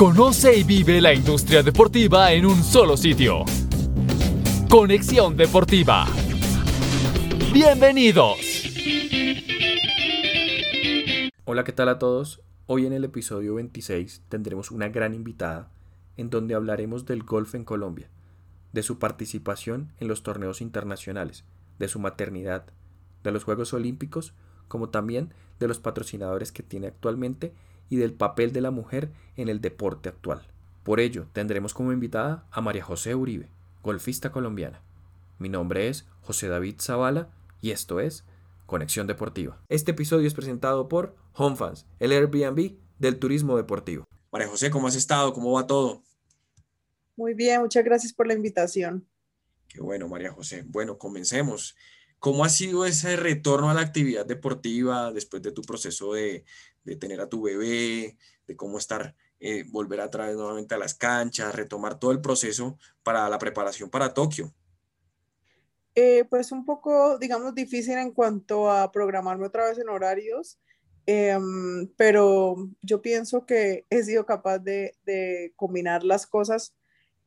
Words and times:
Conoce 0.00 0.56
y 0.56 0.62
vive 0.64 0.98
la 0.98 1.12
industria 1.12 1.62
deportiva 1.62 2.32
en 2.32 2.46
un 2.46 2.64
solo 2.64 2.96
sitio. 2.96 3.44
Conexión 4.70 5.36
Deportiva. 5.36 6.06
Bienvenidos. 7.52 8.38
Hola, 11.44 11.64
¿qué 11.64 11.72
tal 11.72 11.90
a 11.90 11.98
todos? 11.98 12.40
Hoy 12.64 12.86
en 12.86 12.94
el 12.94 13.04
episodio 13.04 13.56
26 13.56 14.22
tendremos 14.30 14.70
una 14.70 14.88
gran 14.88 15.12
invitada 15.12 15.70
en 16.16 16.30
donde 16.30 16.54
hablaremos 16.54 17.04
del 17.04 17.22
golf 17.22 17.54
en 17.54 17.66
Colombia, 17.66 18.08
de 18.72 18.82
su 18.82 18.98
participación 18.98 19.92
en 20.00 20.08
los 20.08 20.22
torneos 20.22 20.62
internacionales, 20.62 21.44
de 21.78 21.88
su 21.88 21.98
maternidad, 21.98 22.64
de 23.22 23.32
los 23.32 23.44
Juegos 23.44 23.74
Olímpicos, 23.74 24.32
como 24.66 24.88
también 24.88 25.34
de 25.58 25.68
los 25.68 25.78
patrocinadores 25.78 26.52
que 26.52 26.62
tiene 26.62 26.86
actualmente 26.86 27.52
y 27.90 27.96
del 27.96 28.14
papel 28.14 28.52
de 28.52 28.62
la 28.62 28.70
mujer 28.70 29.10
en 29.36 29.50
el 29.50 29.60
deporte 29.60 30.08
actual. 30.08 30.46
Por 30.84 31.00
ello, 31.00 31.26
tendremos 31.34 31.74
como 31.74 31.92
invitada 31.92 32.46
a 32.50 32.62
María 32.62 32.82
José 32.82 33.14
Uribe, 33.14 33.50
golfista 33.82 34.32
colombiana. 34.32 34.80
Mi 35.38 35.50
nombre 35.50 35.88
es 35.88 36.06
José 36.22 36.48
David 36.48 36.76
Zavala 36.80 37.28
y 37.60 37.72
esto 37.72 38.00
es 38.00 38.24
Conexión 38.64 39.06
Deportiva. 39.06 39.60
Este 39.68 39.90
episodio 39.90 40.26
es 40.26 40.34
presentado 40.34 40.88
por 40.88 41.16
HomeFans, 41.34 41.86
el 41.98 42.12
Airbnb 42.12 42.76
del 42.98 43.18
turismo 43.18 43.56
deportivo. 43.56 44.04
María 44.32 44.48
José, 44.48 44.70
¿cómo 44.70 44.86
has 44.86 44.94
estado? 44.94 45.32
¿Cómo 45.32 45.52
va 45.52 45.66
todo? 45.66 46.02
Muy 47.16 47.34
bien, 47.34 47.60
muchas 47.60 47.84
gracias 47.84 48.12
por 48.12 48.26
la 48.26 48.34
invitación. 48.34 49.06
Qué 49.68 49.80
bueno, 49.80 50.08
María 50.08 50.32
José. 50.32 50.64
Bueno, 50.66 50.98
comencemos. 50.98 51.76
¿Cómo 52.18 52.44
ha 52.44 52.48
sido 52.48 52.84
ese 52.84 53.16
retorno 53.16 53.70
a 53.70 53.74
la 53.74 53.80
actividad 53.80 54.26
deportiva 54.26 55.10
después 55.12 55.42
de 55.42 55.52
tu 55.52 55.62
proceso 55.62 56.12
de, 56.12 56.44
de 56.84 56.96
tener 56.96 57.20
a 57.20 57.28
tu 57.28 57.42
bebé, 57.42 58.16
de 58.46 58.56
cómo 58.56 58.78
estar, 58.78 59.14
eh, 59.38 59.64
volver 59.68 60.00
a 60.00 60.10
traer 60.10 60.36
nuevamente 60.36 60.74
a 60.74 60.78
las 60.78 60.94
canchas, 60.94 61.54
retomar 61.54 61.98
todo 61.98 62.12
el 62.12 62.20
proceso 62.20 62.78
para 63.02 63.28
la 63.28 63.38
preparación 63.38 63.90
para 63.90 64.12
Tokio? 64.12 64.52
Eh, 65.94 66.24
pues 66.30 66.52
un 66.52 66.64
poco, 66.64 67.18
digamos, 67.18 67.54
difícil 67.54 67.98
en 67.98 68.12
cuanto 68.12 68.70
a 68.70 68.90
programarme 68.92 69.46
otra 69.46 69.66
vez 69.66 69.78
en 69.78 69.88
horarios, 69.88 70.58
em, 71.06 71.88
pero 71.96 72.56
yo 72.82 73.02
pienso 73.02 73.44
que 73.44 73.86
he 73.90 74.02
sido 74.02 74.24
capaz 74.24 74.58
de, 74.58 74.94
de 75.04 75.52
combinar 75.56 76.04
las 76.04 76.26
cosas. 76.26 76.74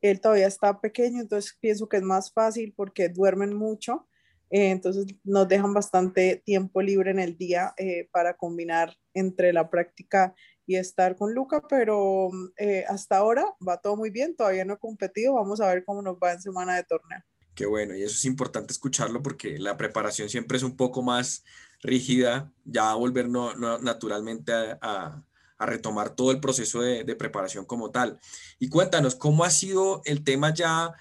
Él 0.02 0.20
todavía 0.20 0.48
está 0.48 0.80
pequeño, 0.80 1.22
entonces 1.22 1.58
pienso 1.60 1.88
que 1.88 1.98
es 1.98 2.04
más 2.04 2.32
fácil 2.32 2.74
porque 2.76 3.10
duermen 3.10 3.54
mucho 3.54 4.08
eh, 4.54 4.70
entonces 4.70 5.08
nos 5.24 5.48
dejan 5.48 5.74
bastante 5.74 6.44
tiempo 6.46 6.80
libre 6.80 7.10
en 7.10 7.18
el 7.18 7.36
día 7.36 7.74
eh, 7.76 8.08
para 8.12 8.36
combinar 8.36 8.96
entre 9.14 9.54
la 9.54 9.70
práctica 9.70 10.36
y 10.66 10.76
estar 10.76 11.16
con 11.18 11.34
Luca, 11.34 11.62
pero 11.68 12.30
eh, 12.58 12.86
hasta 12.88 13.18
ahora 13.18 13.46
va 13.66 13.78
todo 13.78 13.98
muy 13.98 14.10
bien, 14.10 14.36
todavía 14.36 14.66
no 14.66 14.76
he 14.76 14.80
competido, 14.80 15.34
vamos 15.34 15.60
a 15.62 15.68
ver 15.68 15.84
cómo 15.84 16.02
nos 16.02 16.16
va 16.16 16.34
en 16.34 16.42
semana 16.42 16.76
de 16.76 16.84
torneo. 16.84 17.20
Qué 17.54 17.66
bueno, 17.66 17.96
y 17.96 18.04
eso 18.04 18.16
es 18.16 18.26
importante 18.26 18.74
escucharlo 18.74 19.22
porque 19.22 19.60
la 19.60 19.78
preparación 19.78 20.30
siempre 20.30 20.58
es 20.58 20.64
un 20.64 20.76
poco 20.76 21.04
más 21.04 21.44
rígida, 21.82 22.52
ya 22.64 22.94
volver 22.96 23.30
no, 23.30 23.54
naturalmente 23.80 24.54
a, 24.54 24.78
a, 24.82 25.66
retomar 25.66 26.16
todo 26.16 26.32
el 26.32 26.40
proceso 26.40 26.82
de, 26.82 27.04
de 27.04 27.16
preparación 27.16 27.66
como 27.66 27.92
tal. 27.92 28.20
Y 28.58 28.70
cuéntanos, 28.70 29.16
¿cómo 29.16 29.44
ha 29.44 29.50
sido 29.50 30.02
el 30.06 30.24
tema 30.24 30.54
ya? 30.54 30.94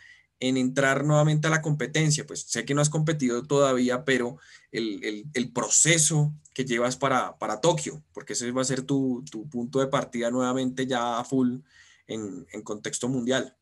en 0.42 0.56
entrar 0.56 1.04
nuevamente 1.04 1.46
a 1.46 1.50
la 1.50 1.62
competencia? 1.62 2.26
Pues 2.26 2.42
sé 2.42 2.64
que 2.64 2.74
no 2.74 2.82
has 2.82 2.90
competido 2.90 3.44
todavía, 3.44 4.04
pero 4.04 4.38
el, 4.72 5.52
proceso 5.54 6.34
que 6.54 6.64
llevas 6.64 6.96
para, 6.96 7.38
para, 7.38 7.60
Tokio, 7.60 8.02
porque 8.12 8.34
ese 8.34 8.50
va 8.50 8.62
a 8.62 8.64
ser 8.66 8.82
tu, 8.82 9.24
punto 9.50 9.80
de 9.80 9.86
partida 9.86 10.30
nuevamente 10.30 10.86
ya 10.86 11.18
a 11.18 11.24
full 11.24 11.60
en, 12.06 12.46
contexto 12.62 13.08
mundial. 13.08 13.56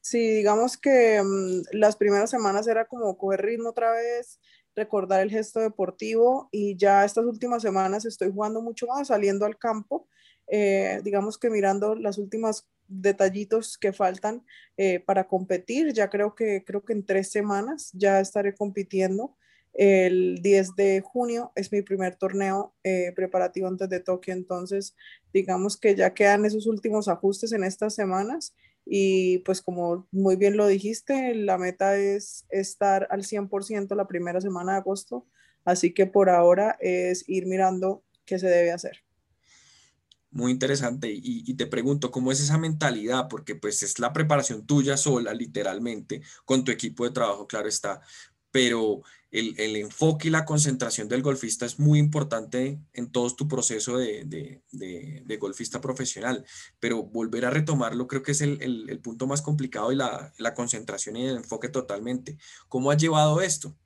Sí, 0.00 0.18
digamos 0.18 0.76
que 0.76 1.22
mm, 1.22 1.76
las 1.76 1.96
primeras 1.96 2.30
semanas 2.30 2.66
era 2.68 2.86
como 2.86 3.18
coger 3.18 3.42
ritmo 3.42 3.70
otra 3.70 3.92
vez, 3.92 4.40
recordar 4.74 5.20
el 5.20 5.30
gesto 5.30 5.60
deportivo 5.60 6.48
y 6.52 6.76
ya 6.76 7.04
estas 7.04 7.24
últimas 7.24 7.62
semanas 7.62 8.04
estoy 8.04 8.30
jugando 8.30 8.62
mucho 8.62 8.86
más, 8.86 9.08
saliendo 9.08 9.46
al 9.46 9.58
campo, 9.58 10.06
eh, 10.46 11.00
digamos 11.02 11.38
que 11.38 11.50
mirando 11.50 11.94
las 11.94 12.18
últimas 12.18 12.68
detallitos 12.88 13.78
que 13.78 13.92
faltan 13.92 14.44
eh, 14.76 15.00
para 15.00 15.26
competir. 15.26 15.92
Ya 15.92 16.08
creo 16.08 16.34
que, 16.34 16.64
creo 16.64 16.84
que 16.84 16.92
en 16.92 17.04
tres 17.04 17.30
semanas 17.30 17.90
ya 17.92 18.20
estaré 18.20 18.54
compitiendo. 18.54 19.36
El 19.78 20.40
10 20.40 20.74
de 20.74 21.02
junio 21.02 21.52
es 21.54 21.70
mi 21.70 21.82
primer 21.82 22.16
torneo 22.16 22.74
eh, 22.82 23.12
preparativo 23.14 23.68
antes 23.68 23.90
de 23.90 24.00
Tokio, 24.00 24.32
entonces 24.32 24.96
digamos 25.34 25.76
que 25.76 25.94
ya 25.94 26.14
quedan 26.14 26.46
esos 26.46 26.66
últimos 26.66 27.08
ajustes 27.08 27.52
en 27.52 27.62
estas 27.62 27.94
semanas 27.94 28.54
y 28.86 29.38
pues 29.40 29.60
como 29.60 30.08
muy 30.12 30.36
bien 30.36 30.56
lo 30.56 30.66
dijiste, 30.66 31.34
la 31.34 31.58
meta 31.58 31.98
es 31.98 32.46
estar 32.48 33.06
al 33.10 33.24
100% 33.24 33.94
la 33.94 34.08
primera 34.08 34.40
semana 34.40 34.72
de 34.72 34.78
agosto, 34.78 35.26
así 35.66 35.92
que 35.92 36.06
por 36.06 36.30
ahora 36.30 36.78
es 36.80 37.28
ir 37.28 37.44
mirando 37.44 38.02
qué 38.24 38.38
se 38.38 38.48
debe 38.48 38.72
hacer 38.72 39.02
muy 40.36 40.52
interesante 40.52 41.10
y, 41.10 41.54
te 41.54 41.66
pregunto, 41.66 42.10
¿cómo 42.10 42.30
es 42.30 42.40
esa 42.40 42.58
mentalidad? 42.58 43.26
Porque 43.28 43.54
pues 43.54 43.82
es 43.82 43.98
la 43.98 44.12
preparación 44.12 44.66
tuya 44.66 44.96
sola, 44.98 45.32
literalmente, 45.32 46.20
con 46.44 46.62
tu 46.62 46.70
equipo 46.70 47.04
de 47.04 47.10
trabajo, 47.10 47.46
claro 47.46 47.68
está, 47.68 48.02
pero 48.56 49.02
el, 49.30 49.76
enfoque 49.76 50.28
y 50.28 50.30
la 50.30 50.46
concentración 50.46 51.08
del 51.08 51.20
golfista 51.20 51.66
es 51.66 51.78
muy 51.78 51.98
importante 51.98 52.80
en 52.94 53.12
todo 53.12 53.28
tu 53.36 53.46
proceso 53.46 53.98
de, 53.98 54.62
golfista 55.38 55.78
profesional, 55.82 56.42
pero 56.80 57.02
volver 57.02 57.44
a 57.44 57.50
retomarlo 57.50 58.06
creo 58.06 58.22
que 58.22 58.32
es 58.32 58.40
el, 58.40 58.98
punto 59.04 59.26
más 59.26 59.42
complicado 59.42 59.92
y 59.92 59.96
la, 59.96 60.32
la, 60.38 60.54
concentración 60.54 61.16
y 61.16 61.26
el 61.26 61.36
enfoque 61.36 61.68
totalmente. 61.68 62.38
¿Cómo 62.66 62.90
has 62.90 62.96
llevado 62.96 63.42
esto? 63.42 63.76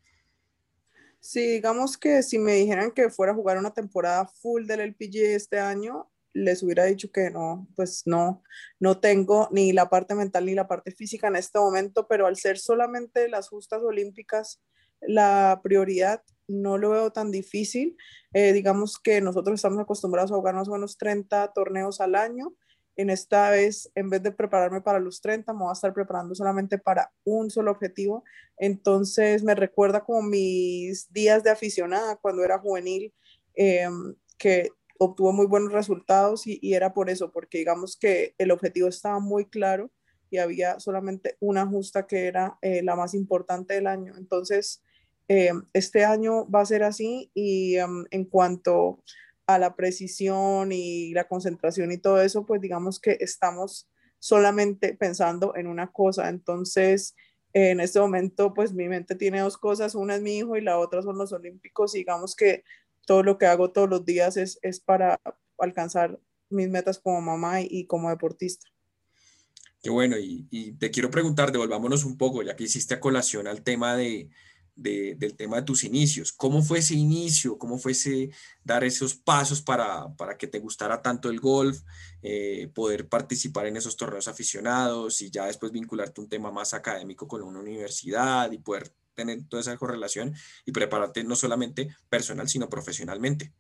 Sí, 1.19 1.44
digamos 1.48 1.98
que 1.98 2.22
si 2.22 2.38
me 2.38 2.54
dijeran 2.54 2.92
que 2.92 3.10
fuera 3.10 3.32
a 3.32 3.34
jugar 3.34 3.58
una 3.58 3.72
temporada 3.72 4.28
full 4.28 4.66
del 4.66 4.82
LPG 4.91 5.34
este 5.34 5.58
año, 5.58 6.08
les 6.33 6.63
hubiera 6.63 6.85
dicho 6.85 7.11
que 7.13 7.31
no, 7.31 7.69
pues 7.77 8.03
no, 8.07 8.43
no 8.79 9.01
tengo 9.01 9.49
ni 9.51 9.73
la 9.73 9.89
parte 9.89 10.15
mental 10.15 10.47
ni 10.47 10.55
la 10.55 10.69
parte 10.69 10.93
física 10.93 11.29
en 11.29 11.37
este 11.37 11.59
momento, 11.59 12.07
pero 12.09 12.27
al 12.27 12.37
ser 12.37 12.59
solamente 12.59 13.29
las 13.29 13.49
justas 13.49 13.83
olímpicas 13.83 14.61
la 15.01 15.61
prioridad, 15.63 16.23
no 16.49 16.79
lo 16.79 16.91
veo 16.91 17.11
tan 17.13 17.31
difícil. 17.31 17.97
Eh, 18.33 18.53
digamos 18.53 18.99
que 18.99 19.21
nosotros 19.21 19.55
estamos 19.55 19.79
acostumbrados 19.79 20.33
a 20.33 20.37
jugar 20.37 20.55
más 20.55 20.69
o 20.69 20.73
menos 20.73 20.97
30 20.99 21.53
torneos 21.53 22.01
al 22.01 22.15
año. 22.15 22.55
En 22.97 23.09
esta 23.09 23.51
vez, 23.51 23.91
en 23.95 24.11
vez 24.11 24.23
de 24.23 24.33
prepararme 24.33 24.83
para 24.83 24.99
los 24.99 25.21
30, 25.21 25.53
me 25.53 25.61
voy 25.61 25.71
a 25.71 25.73
estar 25.73 25.95
preparando 25.95 26.35
solamente 26.35 26.77
para 26.77 27.12
un 27.25 27.51
solo 27.51 27.71
objetivo. 27.71 28.25
Entonces 28.59 29.43
me 29.43 29.55
recuerda 29.55 30.05
como 30.05 30.23
mis 30.23 31.11
días 31.12 31.43
de 31.43 31.51
aficionada 31.51 32.17
cuando 32.17 32.45
era 32.45 32.59
juvenil, 32.59 33.15
em, 33.55 34.15
que 34.37 34.71
obtuvo 35.03 35.33
muy 35.33 35.47
buenos 35.47 35.72
resultados 35.72 36.47
y, 36.47 36.75
era 36.75 36.93
por 36.93 37.09
eso, 37.09 37.33
porque 37.33 37.56
digamos 37.56 37.97
que 37.97 38.34
el 38.37 38.50
objetivo 38.50 38.87
estaba 38.87 39.19
muy 39.19 39.47
claro 39.47 39.91
y 40.28 40.37
había 40.37 40.78
solamente 40.78 41.37
una 41.41 41.66
justa 41.66 42.06
que 42.06 42.27
era 42.27 42.59
eh, 42.61 42.83
la 42.83 42.97
más 42.97 43.15
importante 43.15 43.72
del 43.72 43.87
año. 43.87 44.15
Entonces, 44.19 44.83
eh, 45.27 45.53
este 45.72 46.05
año 46.05 46.49
va 46.50 46.61
a 46.61 46.66
ser 46.66 46.83
así 46.83 47.31
y 47.33 47.77
em, 47.77 48.05
en 48.11 48.27
cuanto 48.27 49.03
a 49.47 49.59
la 49.59 49.75
precisión 49.75 50.71
y 50.71 51.15
la 51.15 51.27
concentración 51.27 51.91
y 51.93 51.99
todo 51.99 52.21
eso, 52.21 52.44
pues 52.44 52.61
digamos 52.61 53.00
que 53.00 53.17
estamos 53.21 53.88
solamente 54.19 54.94
pensando 54.94 55.56
en 55.56 55.67
una 55.67 55.91
cosa. 55.91 56.28
Entonces, 56.28 57.17
en 57.55 57.81
este 57.81 58.00
momento, 58.00 58.53
pues 58.53 58.75
mi 58.75 58.87
mente 58.87 59.15
tiene 59.15 59.41
dos 59.41 59.56
cosas, 59.56 59.94
una 59.94 60.17
es 60.17 60.21
mi 60.21 60.37
hijo 60.37 60.59
y 60.59 60.61
la 60.61 60.78
otra 60.78 61.00
son 61.00 61.17
los 61.17 61.32
olímpicos. 61.32 61.93
digamos 61.93 62.37
que 62.37 62.65
todo 63.10 63.25
lo 63.25 63.38
que 63.38 63.47
hago 63.47 63.72
todos 63.72 63.91
los 63.91 64.04
días 64.04 64.37
es, 64.37 64.60
es 64.62 64.78
para 64.78 65.21
alcanzar 65.59 66.21
mis 66.48 66.69
metas 66.69 67.00
como 67.00 67.21
mamá 67.21 67.60
y, 67.60 67.84
como 67.88 68.09
deportista. 68.09 68.69
Qué 69.82 69.90
bueno, 69.90 70.17
y, 70.17 70.46
y, 70.49 70.75
te 70.75 70.93
quiero 70.93 71.11
preguntar, 71.11 71.50
devolvámonos 71.50 72.05
un 72.05 72.17
poco, 72.17 72.44
ya 72.44 72.55
que 72.55 72.62
hiciste 72.62 72.94
a 72.94 73.00
colación 73.00 73.49
al 73.49 73.64
tema 73.64 73.96
de, 73.96 74.31
de, 74.76 75.17
del 75.19 75.35
tema 75.35 75.56
de 75.56 75.62
tus 75.62 75.82
inicios. 75.82 76.32
¿Cómo 76.32 76.62
fue 76.62 76.79
ese 76.79 76.94
inicio? 76.94 77.58
¿Cómo 77.58 77.79
fue 77.79 77.93
ese 77.93 78.31
dar 78.62 78.85
esos 78.85 79.17
pasos 79.17 79.61
para, 79.61 80.14
para 80.14 80.38
que 80.38 80.46
te 80.46 80.61
gustara 80.61 81.02
tanto 81.02 81.31
el 81.31 81.40
golf, 81.40 81.81
eh, 82.23 82.70
poder 82.73 83.08
participar 83.08 83.67
en 83.67 83.76
esos 83.76 83.96
torneos 83.96 84.29
aficionados 84.29 85.20
y 85.20 85.32
ya 85.32 85.46
después 85.46 85.73
vincularte 85.73 86.20
un 86.20 86.29
tema 86.29 86.52
más 86.52 86.75
académico 86.75 87.26
con 87.26 87.43
una 87.43 87.58
universidad 87.58 88.52
y 88.52 88.58
poder 88.58 88.94
tener 89.20 89.46
toda 89.49 89.61
esa 89.61 89.76
correlación 89.76 90.34
y 90.64 90.72
prepararte 90.72 91.25
no 91.25 91.37
solamente 91.37 91.88
personal, 92.08 92.49
sino 92.49 92.69
profesionalmente? 92.69 93.52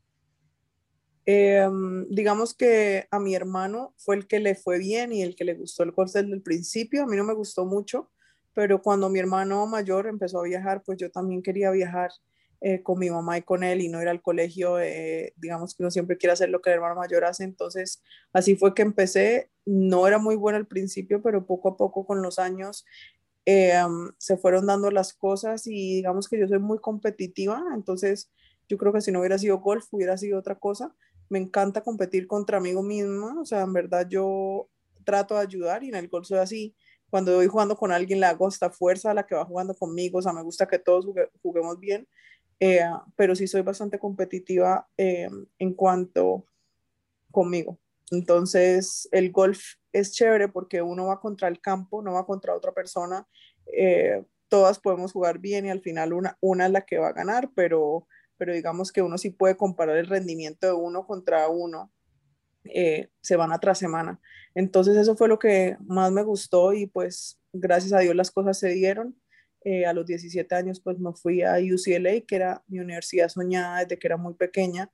Em, 1.26 2.08
digamos 2.08 2.54
que 2.54 3.06
a 3.10 3.20
mi 3.20 3.34
hermano 3.34 3.94
fue 3.98 4.16
el 4.16 4.26
que 4.26 4.40
le 4.40 4.54
fue 4.54 4.78
bien 4.78 5.12
y 5.12 5.22
el 5.22 5.36
que 5.36 5.44
le 5.44 5.54
gustó 5.54 5.82
el 5.82 5.92
curso 5.92 6.18
desde 6.18 6.32
el 6.32 6.42
principio. 6.42 7.02
A 7.02 7.06
mí 7.06 7.16
no 7.16 7.24
me 7.24 7.34
gustó 7.34 7.66
mucho, 7.66 8.10
pero 8.54 8.82
cuando 8.82 9.08
mi 9.08 9.18
hermano 9.18 9.66
mayor 9.66 10.06
empezó 10.06 10.40
a 10.40 10.44
viajar, 10.44 10.82
pues 10.82 10.98
yo 10.98 11.10
también 11.10 11.42
quería 11.42 11.70
viajar 11.70 12.10
eh, 12.62 12.82
con 12.82 12.98
mi 12.98 13.10
mamá 13.10 13.38
y 13.38 13.42
con 13.42 13.62
él 13.62 13.80
y 13.80 13.88
no 13.88 14.02
ir 14.02 14.08
al 14.08 14.22
colegio. 14.22 14.80
Eh, 14.80 15.32
digamos 15.36 15.74
que 15.74 15.82
uno 15.82 15.90
siempre 15.90 16.16
quiere 16.16 16.32
hacer 16.32 16.48
lo 16.48 16.60
que 16.60 16.70
el 16.70 16.76
hermano 16.76 16.96
mayor 16.96 17.24
hace. 17.24 17.44
Entonces, 17.44 18.02
así 18.32 18.56
fue 18.56 18.74
que 18.74 18.82
empecé. 18.82 19.50
no 19.66 20.08
era 20.08 20.18
muy 20.18 20.36
buena 20.36 20.58
al 20.58 20.66
principio, 20.66 21.22
pero 21.22 21.46
poco 21.46 21.68
a 21.68 21.76
poco 21.76 22.06
con 22.06 22.22
los 22.22 22.38
años 22.38 22.84
eh, 23.46 23.80
se 24.18 24.36
fueron 24.36 24.66
dando 24.66 24.90
las 24.90 25.12
cosas 25.14 25.66
y 25.66 25.96
digamos 25.96 26.28
que 26.28 26.38
yo 26.38 26.46
soy 26.46 26.58
muy 26.58 26.78
competitiva, 26.78 27.62
entonces 27.74 28.30
yo 28.68 28.78
creo 28.78 28.92
que 28.92 29.00
si 29.00 29.10
no 29.10 29.20
hubiera 29.20 29.38
sido 29.38 29.58
golf, 29.58 29.86
hubiera 29.90 30.16
sido 30.16 30.38
otra 30.38 30.54
cosa. 30.56 30.94
Me 31.28 31.38
encanta 31.38 31.82
competir 31.82 32.26
contra 32.26 32.58
amigo 32.58 32.82
mismo, 32.82 33.40
o 33.40 33.44
sea, 33.44 33.62
en 33.62 33.72
verdad 33.72 34.06
yo 34.08 34.68
trato 35.04 35.34
de 35.34 35.40
ayudar 35.40 35.82
y 35.82 35.88
en 35.88 35.96
el 35.96 36.08
golf 36.08 36.26
soy 36.26 36.38
así. 36.38 36.76
Cuando 37.08 37.34
voy 37.34 37.48
jugando 37.48 37.76
con 37.76 37.90
alguien 37.90 38.20
le 38.20 38.26
hago 38.26 38.48
esta 38.48 38.70
fuerza 38.70 39.10
a 39.10 39.14
la 39.14 39.26
que 39.26 39.34
va 39.34 39.44
jugando 39.44 39.74
conmigo, 39.74 40.18
o 40.18 40.22
sea, 40.22 40.32
me 40.32 40.42
gusta 40.42 40.68
que 40.68 40.78
todos 40.78 41.06
juguemos 41.42 41.80
bien, 41.80 42.06
eh, 42.60 42.84
pero 43.16 43.34
sí 43.34 43.48
soy 43.48 43.62
bastante 43.62 43.98
competitiva 43.98 44.86
eh, 44.96 45.28
en 45.58 45.74
cuanto 45.74 46.44
conmigo. 47.32 47.78
Entonces, 48.10 49.08
el 49.12 49.32
golf 49.32 49.60
es 49.92 50.12
chévere 50.12 50.48
porque 50.48 50.82
uno 50.82 51.06
va 51.06 51.20
contra 51.20 51.48
el 51.48 51.60
campo, 51.60 52.02
no 52.02 52.14
va 52.14 52.26
contra 52.26 52.54
otra 52.54 52.72
persona. 52.72 53.26
Eh, 53.66 54.24
todas 54.48 54.78
podemos 54.78 55.12
jugar 55.12 55.38
bien 55.38 55.66
y 55.66 55.70
al 55.70 55.80
final 55.80 56.12
una, 56.12 56.36
una 56.40 56.66
es 56.66 56.72
la 56.72 56.82
que 56.82 56.98
va 56.98 57.08
a 57.08 57.12
ganar, 57.12 57.50
pero, 57.54 58.06
pero 58.36 58.52
digamos 58.52 58.92
que 58.92 59.02
uno 59.02 59.16
sí 59.16 59.30
puede 59.30 59.56
comparar 59.56 59.96
el 59.96 60.06
rendimiento 60.06 60.66
de 60.66 60.72
uno 60.72 61.06
contra 61.06 61.48
uno 61.48 61.92
eh, 62.64 63.08
semana 63.20 63.58
tras 63.58 63.78
semana. 63.78 64.20
Entonces 64.54 64.96
eso 64.96 65.16
fue 65.16 65.28
lo 65.28 65.38
que 65.38 65.76
más 65.86 66.12
me 66.12 66.22
gustó 66.22 66.72
y 66.72 66.86
pues 66.86 67.40
gracias 67.52 67.92
a 67.92 68.00
Dios 68.00 68.14
las 68.14 68.30
cosas 68.30 68.58
se 68.58 68.68
dieron. 68.70 69.16
Eh, 69.62 69.84
a 69.84 69.92
los 69.92 70.06
17 70.06 70.54
años 70.54 70.80
pues 70.80 70.98
me 70.98 71.12
fui 71.12 71.42
a 71.42 71.56
UCLA, 71.58 72.22
que 72.26 72.36
era 72.36 72.64
mi 72.66 72.80
universidad 72.80 73.28
soñada 73.28 73.80
desde 73.80 73.98
que 73.98 74.06
era 74.08 74.16
muy 74.16 74.34
pequeña. 74.34 74.90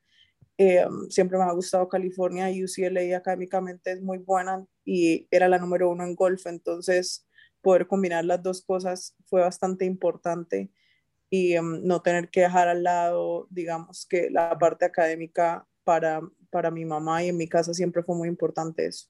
Eh, 0.59 0.87
siempre 1.11 1.37
me 1.37 1.45
ha 1.45 1.53
gustado 1.53 1.89
California, 1.89 2.49
UCLA 2.49 3.17
académicamente 3.17 3.93
es 3.93 4.01
muy 4.01 4.19
buena 4.19 4.67
y 4.85 5.29
era 5.31 5.49
la 5.49 5.59
número 5.59 5.91
uno 5.91 6.05
en 6.05 6.15
golf, 6.15 6.47
entonces 6.47 7.27
poder 7.61 7.87
combinar 7.87 8.25
las 8.25 8.43
dos 8.43 8.63
cosas 8.63 9.15
fue 9.27 9.43
bastante 9.43 9.85
importante 9.85 10.71
y 11.29 11.55
em, 11.55 11.83
no 11.85 12.01
tener 12.01 12.31
que 12.31 12.43
dejar 12.43 12.69
al 12.69 12.85
lado, 12.85 13.49
digamos, 13.51 14.07
que 14.07 14.31
la 14.31 14.57
parte 14.59 14.85
académica 14.85 15.67
para, 15.85 16.21
para 16.51 16.71
mi 16.71 16.85
mamá 16.85 17.23
y 17.23 17.29
en 17.29 17.37
mi 17.37 17.49
casa 17.49 17.75
siempre 17.75 18.03
fue 18.03 18.17
muy 18.17 18.29
importante 18.29 18.87
eso. 18.87 19.09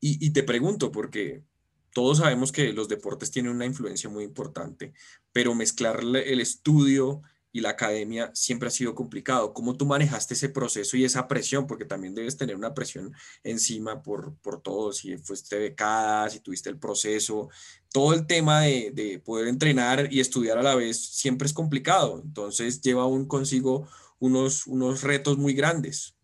Y, 0.00 0.24
y 0.24 0.32
te 0.32 0.42
pregunto, 0.42 0.90
porque 0.90 1.44
todos 1.92 2.18
sabemos 2.18 2.50
que 2.50 2.72
los 2.72 2.88
deportes 2.88 3.30
tienen 3.30 3.52
una 3.52 3.66
influencia 3.66 4.08
muy 4.08 4.24
importante, 4.24 4.94
pero 5.32 5.54
mezclar 5.54 6.00
el 6.00 6.40
estudio 6.40 7.22
y 7.52 7.60
la 7.60 7.70
academia 7.70 8.30
siempre 8.34 8.68
ha 8.68 8.70
sido 8.70 8.94
complicado. 8.94 9.52
¿Cómo 9.52 9.76
tú 9.76 9.86
manejaste 9.86 10.34
ese 10.34 10.48
proceso 10.48 10.96
y 10.96 11.04
esa 11.04 11.26
presión? 11.26 11.66
Porque 11.66 11.84
también 11.84 12.14
debes 12.14 12.36
tener 12.36 12.56
una 12.56 12.74
presión 12.74 13.12
encima 13.42 14.02
por, 14.02 14.36
por 14.36 14.60
todo, 14.62 14.92
si 14.92 15.16
fuiste 15.18 15.58
becada, 15.58 16.30
si 16.30 16.40
tuviste 16.40 16.70
el 16.70 16.78
proceso, 16.78 17.48
todo 17.92 18.14
el 18.14 18.26
tema 18.26 18.62
de, 18.62 18.92
de, 18.92 19.18
poder 19.18 19.48
entrenar 19.48 20.12
y 20.12 20.20
estudiar 20.20 20.58
a 20.58 20.62
la 20.62 20.74
vez 20.74 20.98
siempre 20.98 21.46
es 21.46 21.52
complicado. 21.52 22.20
Entonces 22.24 22.80
lleva 22.80 23.02
aún 23.02 23.26
consigo 23.26 23.88
unos, 24.18 24.66
unos 24.66 25.02
retos 25.02 25.36
muy 25.38 25.54
grandes. 25.54 26.14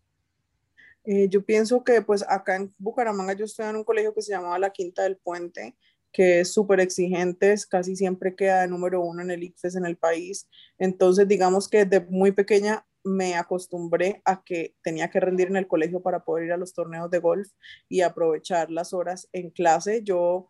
Eh, 1.03 1.29
yo 1.29 1.41
pienso 1.41 1.83
que 1.85 2.01
pues 2.01 2.23
acá 2.27 2.57
en 2.57 2.73
Bucaramanga 2.77 3.33
yo 3.33 3.45
estoy 3.45 3.65
en 3.65 3.77
un 3.77 3.85
colegio 3.85 4.13
que 4.13 4.21
se 4.21 4.31
llamaba 4.31 4.59
La 4.59 4.71
Quinta 4.71 5.03
del 5.03 5.15
Puente 5.15 5.77
que 6.11 6.41
es 6.41 6.53
súper 6.53 6.79
exigente, 6.79 7.55
casi 7.69 7.95
siempre 7.95 8.35
queda 8.35 8.61
de 8.61 8.67
número 8.67 9.01
uno 9.01 9.21
en 9.21 9.31
el 9.31 9.43
ICFES 9.43 9.75
en 9.75 9.85
el 9.85 9.97
país. 9.97 10.47
Entonces, 10.77 11.27
digamos 11.27 11.67
que 11.67 11.85
desde 11.85 12.05
muy 12.09 12.31
pequeña 12.31 12.85
me 13.03 13.35
acostumbré 13.35 14.21
a 14.25 14.43
que 14.43 14.75
tenía 14.83 15.09
que 15.09 15.19
rendir 15.19 15.47
en 15.47 15.55
el 15.55 15.67
colegio 15.67 16.01
para 16.01 16.23
poder 16.23 16.45
ir 16.45 16.51
a 16.53 16.57
los 16.57 16.73
torneos 16.73 17.09
de 17.09 17.19
golf 17.19 17.49
y 17.89 18.01
aprovechar 18.01 18.69
las 18.69 18.93
horas 18.93 19.29
en 19.31 19.49
clase. 19.49 20.03
Yo 20.03 20.49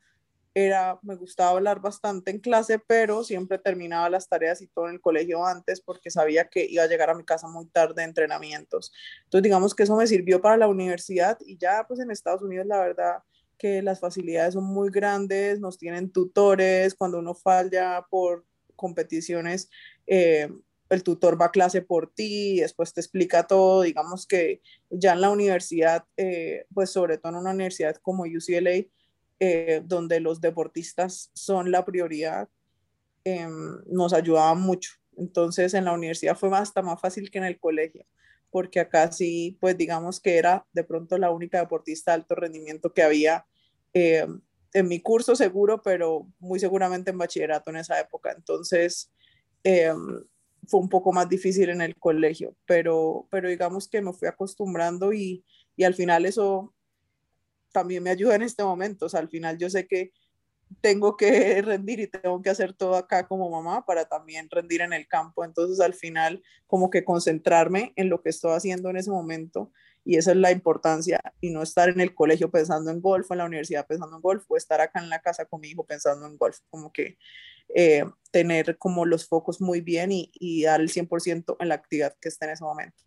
era, 0.54 1.00
me 1.04 1.15
gustaba 1.15 1.51
hablar 1.51 1.81
bastante 1.81 2.31
en 2.31 2.39
clase, 2.39 2.80
pero 2.80 3.24
siempre 3.24 3.59
terminaba 3.59 4.09
las 4.09 4.27
tareas 4.27 4.59
y 4.63 4.68
todo 4.68 4.88
en 4.88 4.95
el 4.95 5.01
colegio 5.01 5.45
antes 5.45 5.81
porque 5.81 6.09
sabía 6.09 6.50
que 6.50 6.65
iba 6.65 6.81
a 6.81 6.88
llegar 6.88 7.12
a 7.12 7.15
mi 7.15 7.24
casa 7.24 7.48
muy 7.48 7.68
tarde 7.68 8.01
de 8.01 8.04
entrenamientos. 8.04 8.92
Entonces, 9.25 9.44
digamos 9.44 9.75
que 9.75 9.83
eso 9.83 9.95
me 9.95 10.07
sirvió 10.07 10.42
para 10.42 10.57
la 10.57 10.68
universidad 10.68 11.38
y 11.45 11.57
ya 11.57 11.86
pues 11.88 12.00
en 12.00 12.09
Estados 12.09 12.42
Unidos, 12.42 12.65
la 12.65 12.80
verdad, 12.80 13.18
que 13.57 13.81
las 13.81 14.00
facilidades 14.00 14.54
son 14.54 14.65
muy 14.65 14.89
grandes, 14.89 15.59
nos 15.59 15.77
tienen 15.77 16.12
tutores, 16.12 16.95
cuando 16.95 17.19
uno 17.19 17.33
falla 17.33 18.06
por 18.09 18.45
competiciones, 18.75 19.69
eh, 20.06 20.50
el 20.89 21.04
tutor 21.04 21.39
va 21.39 21.48
a 21.48 21.51
clase 21.51 21.81
por 21.81 22.13
ti, 22.13 22.62
después 22.62 22.94
te 22.94 23.01
explica 23.01 23.45
todo, 23.45 23.81
digamos 23.81 24.25
que 24.25 24.62
ya 24.89 25.13
en 25.13 25.21
la 25.21 25.30
universidad, 25.30 26.06
eh, 26.15 26.65
pues 26.74 26.92
sobre 26.92 27.18
todo 27.18 27.33
en 27.33 27.39
una 27.39 27.51
universidad 27.51 27.98
como 27.98 28.24
UCLA, 28.24 28.86
eh, 29.39 29.81
donde 29.83 30.19
los 30.19 30.39
deportistas 30.39 31.30
son 31.33 31.71
la 31.71 31.83
prioridad, 31.83 32.48
em, 33.24 33.83
nos 33.88 34.13
ayudaba 34.13 34.56
mucho. 34.56 34.92
Entonces 35.18 35.74
en 35.74 35.86
la 35.86 35.94
universidad 35.94 36.38
fue 36.38 36.50
hasta 36.57 36.81
más 36.81 37.01
fácil 37.01 37.30
que 37.30 37.39
en 37.39 37.45
el 37.45 37.59
colegio 37.59 38.06
porque 38.50 38.80
acá 38.80 39.12
sí, 39.12 39.58
pues 39.60 39.78
digamos 39.78 40.20
que 40.20 40.38
era 40.38 40.66
de 40.74 40.84
pronto 40.84 41.18
la 41.18 41.32
única 41.32 41.60
deportista 41.60 42.12
de 42.12 42.16
alto 42.16 42.36
rendimiento 42.36 42.94
que 42.94 43.04
había 43.04 43.46
eh, 43.94 44.26
en 44.74 44.88
mi 44.88 45.02
curso 45.02 45.36
seguro, 45.36 45.82
pero 45.82 46.28
muy 46.40 46.60
seguramente 46.60 47.12
en 47.12 47.18
bachillerato 47.18 47.70
en 47.70 47.78
esa 47.78 48.00
época. 48.00 48.34
Entonces, 48.36 49.12
eh, 49.64 49.94
fue 50.68 50.80
un 50.80 50.90
poco 50.90 51.12
más 51.14 51.30
difícil 51.30 51.70
en 51.70 51.82
el 51.82 51.96
colegio, 51.96 52.56
pero, 52.66 53.28
pero 53.32 53.50
digamos 53.50 53.88
que 53.88 54.02
me 54.02 54.14
fui 54.14 54.28
acostumbrando 54.28 55.14
y, 55.14 55.46
y 55.76 55.84
al 55.84 55.94
final 55.94 56.26
eso 56.26 56.74
también 57.72 58.04
me 58.04 58.10
ayuda 58.10 58.36
en 58.36 58.42
este 58.42 58.64
momento. 58.64 59.06
O 59.06 59.10
sea, 59.10 59.20
al 59.20 59.30
final 59.30 59.58
yo 59.58 59.70
sé 59.70 59.88
que 59.88 60.12
tengo 60.81 61.18
que 61.18 61.62
rendir 61.62 62.00
y 62.00 62.08
tengo 62.08 62.42
que 62.42 62.50
hacer 62.50 62.74
todo 62.74 62.96
acá 62.96 63.28
como 63.28 63.50
mamá 63.50 63.86
para 63.86 64.06
también 64.06 64.50
rendir 64.50 64.81
en 64.81 64.94
el 64.94 65.08
campo. 65.08 65.44
Entonces 65.44 65.80
al 65.80 65.94
final 65.94 66.44
como 66.66 66.90
que 66.90 67.04
concentrarme 67.04 67.94
en 67.96 68.10
lo 68.10 68.22
que 68.22 68.30
estoy 68.30 68.52
haciendo 68.52 68.90
en 68.90 68.98
ese 68.98 69.12
momento 69.12 69.72
y 70.04 70.16
esa 70.16 70.31
es 70.31 70.38
la 70.38 70.52
importancia 70.52 71.19
y 71.42 71.50
no 71.50 71.62
estar 71.62 71.90
en 71.90 72.00
el 72.00 72.16
colegio 72.16 72.50
pensando 72.50 72.92
en 72.92 73.02
golf, 73.02 73.30
en 73.30 73.40
la 73.40 73.46
universidad 73.46 73.86
pensando 73.86 74.16
en 74.16 74.22
golf 74.22 74.46
o 74.48 74.56
estar 74.56 74.80
acá 74.80 75.02
en 75.02 75.10
la 75.10 75.19
casa 75.19 75.46
con 75.46 75.60
mi 75.60 75.69
hijo 75.69 75.86
pensando 75.86 76.25
en 76.25 76.38
golf, 76.38 76.60
como 76.69 76.94
que 76.94 77.18
eh, 77.75 78.06
tener 78.31 78.78
como 78.78 79.06
los 79.06 79.28
focos 79.28 79.60
muy 79.60 79.81
bien 79.81 80.14
y, 80.14 80.31
y 80.34 80.64
dar 80.64 80.80
el 80.80 80.90
100% 80.90 81.58
en 81.60 81.68
la 81.68 81.75
actividad 81.75 82.16
que 82.22 82.30
esté 82.30 82.46
en 82.46 82.52
ese 82.52 82.64
momento. 82.64 83.04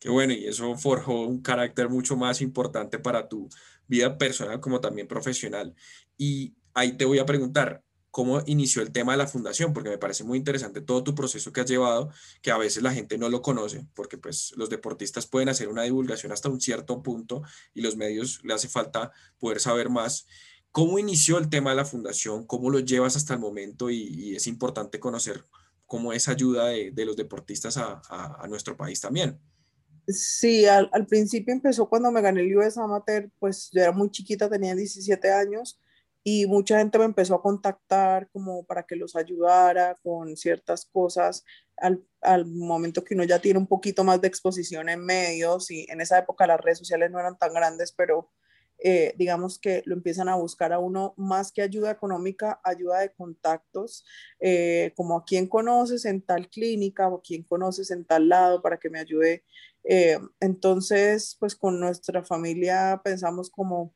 Qué 0.00 0.08
bueno, 0.08 0.32
y 0.32 0.46
eso 0.46 0.76
forjó 0.76 1.22
un 1.22 1.40
carácter 1.40 1.88
mucho 1.88 2.16
más 2.16 2.40
importante 2.40 2.98
para 2.98 3.28
tu 3.28 3.48
vida 3.88 4.16
personal 4.16 4.60
como 4.60 4.80
también 4.80 5.08
profesional. 5.08 5.74
Y 6.16 6.54
ahí 6.78 6.92
te 6.92 7.04
voy 7.04 7.18
a 7.18 7.26
preguntar, 7.26 7.82
¿cómo 8.10 8.42
inició 8.46 8.82
el 8.82 8.92
tema 8.92 9.12
de 9.12 9.18
la 9.18 9.26
fundación? 9.26 9.72
Porque 9.72 9.90
me 9.90 9.98
parece 9.98 10.24
muy 10.24 10.38
interesante 10.38 10.80
todo 10.80 11.02
tu 11.02 11.14
proceso 11.14 11.52
que 11.52 11.60
has 11.60 11.68
llevado, 11.68 12.10
que 12.40 12.50
a 12.50 12.58
veces 12.58 12.82
la 12.82 12.92
gente 12.92 13.18
no 13.18 13.28
lo 13.28 13.42
conoce, 13.42 13.86
porque 13.94 14.16
pues 14.16 14.52
los 14.56 14.70
deportistas 14.70 15.26
pueden 15.26 15.48
hacer 15.48 15.68
una 15.68 15.82
divulgación 15.82 16.32
hasta 16.32 16.48
un 16.48 16.60
cierto 16.60 17.02
punto 17.02 17.42
y 17.74 17.82
los 17.82 17.96
medios 17.96 18.40
le 18.44 18.54
hace 18.54 18.68
falta 18.68 19.12
poder 19.38 19.60
saber 19.60 19.90
más. 19.90 20.26
¿Cómo 20.70 20.98
inició 20.98 21.38
el 21.38 21.48
tema 21.48 21.70
de 21.70 21.76
la 21.76 21.84
fundación? 21.84 22.46
¿Cómo 22.46 22.70
lo 22.70 22.78
llevas 22.80 23.16
hasta 23.16 23.34
el 23.34 23.40
momento? 23.40 23.90
Y, 23.90 24.36
es 24.36 24.46
importante 24.46 25.00
conocer 25.00 25.44
cómo 25.86 26.12
es 26.12 26.28
ayuda 26.28 26.68
de, 26.68 27.04
los 27.04 27.16
deportistas 27.16 27.76
a, 27.78 28.02
a, 28.08 28.46
nuestro 28.46 28.76
país 28.76 29.00
también. 29.00 29.40
Sí, 30.06 30.66
al, 30.66 30.88
al, 30.92 31.06
principio 31.06 31.52
empezó 31.52 31.88
cuando 31.88 32.12
me 32.12 32.20
gané 32.20 32.42
el 32.42 32.56
US 32.56 32.76
Amateur, 32.76 33.30
pues 33.38 33.70
yo 33.72 33.80
era 33.80 33.92
muy 33.92 34.10
chiquita, 34.10 34.48
tenía 34.48 34.74
17 34.74 35.32
años 35.32 35.80
y 36.30 36.46
mucha 36.46 36.78
gente 36.78 36.98
me 36.98 37.06
empezó 37.06 37.34
a 37.34 37.40
contactar 37.40 38.28
como 38.30 38.62
para 38.64 38.82
que 38.82 38.96
los 38.96 39.16
ayudara 39.16 39.96
con 40.02 40.36
ciertas 40.36 40.84
cosas 40.84 41.42
al, 41.78 42.44
momento 42.44 43.02
que 43.02 43.14
uno 43.14 43.24
ya 43.24 43.38
tiene 43.38 43.58
un 43.58 43.66
poquito 43.66 44.04
más 44.04 44.20
de 44.20 44.28
exposición 44.28 44.90
en 44.90 45.02
medios 45.02 45.70
y 45.70 45.86
en 45.88 46.02
esa 46.02 46.18
época 46.18 46.46
las 46.46 46.60
redes 46.60 46.78
sociales 46.78 47.10
no 47.10 47.18
eran 47.18 47.38
tan 47.38 47.54
grandes, 47.54 47.92
pero 47.92 48.30
eh, 48.78 49.14
digamos 49.16 49.58
que 49.58 49.82
lo 49.86 49.94
empiezan 49.94 50.28
a 50.28 50.34
buscar 50.34 50.74
a 50.74 50.78
uno 50.78 51.14
más 51.16 51.50
que 51.50 51.62
ayuda 51.62 51.90
económica, 51.90 52.60
ayuda 52.62 53.00
de 53.00 53.12
contactos, 53.12 54.04
eh, 54.38 54.92
como 54.96 55.16
a 55.16 55.24
quién 55.24 55.46
conoces 55.46 56.04
en 56.04 56.20
tal 56.20 56.50
clínica 56.50 57.08
o 57.08 57.22
quién 57.22 57.42
conoces 57.42 57.90
en 57.90 58.04
tal 58.04 58.28
lado 58.28 58.60
para 58.60 58.78
que 58.78 58.90
me 58.90 58.98
ayude. 58.98 59.44
Eh, 59.84 60.18
entonces, 60.40 61.38
pues 61.40 61.56
con 61.56 61.80
nuestra 61.80 62.22
familia 62.22 63.00
pensamos 63.02 63.48
como 63.48 63.94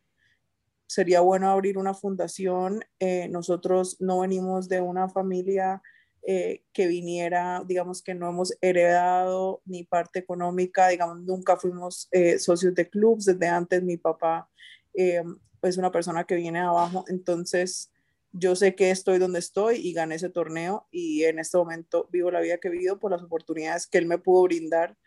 sería 0.93 1.21
bueno 1.23 1.51
abrir 1.51 1.79
una 1.79 1.95
fundación. 1.95 2.85
Eh, 3.01 3.27
nosotros 3.29 3.97
no 3.99 4.21
venimos 4.21 4.69
de 4.69 4.83
una 4.83 5.09
familia 5.09 5.81
eh, 6.27 6.65
que 6.75 6.87
viniera, 6.87 7.63
digamos 7.67 8.03
que 8.03 8.15
no 8.15 8.29
hemos 8.29 8.55
heredado 8.61 9.63
ni 9.65 9.85
parte 9.85 10.19
económica, 10.19 10.89
digamos, 10.89 11.21
nunca 11.23 11.57
fuimos 11.57 12.09
eh, 12.13 12.39
socios 12.39 12.75
de 12.75 12.91
clubs, 12.91 13.25
desde 13.25 13.49
antes 13.49 13.83
mi 13.83 13.97
papá 13.97 14.49
es 14.95 15.79
una 15.79 15.91
persona 15.91 16.25
que 16.25 16.35
viene 16.35 16.59
abajo, 16.59 17.07
entonces 17.09 17.91
yo 18.31 18.55
sé 18.55 18.75
que 18.75 18.91
estoy 18.91 19.19
donde 19.19 19.39
estoy 19.39 19.77
y 19.77 19.95
gané 19.95 20.17
ese 20.17 20.29
torneo 20.29 20.87
y 20.91 21.25
en 21.25 21.39
este 21.39 21.57
momento 21.57 22.11
vivo 22.13 22.31
la 22.31 22.43
vida 22.43 22.59
que 22.59 22.69
he 22.69 22.71
vivido 22.71 22.99
por 22.99 23.11
las 23.11 23.23
oportunidades 23.23 23.87
que 23.87 23.97
él 23.97 24.05
me 24.05 24.19
pudo 24.19 24.43
brindar 24.43 24.99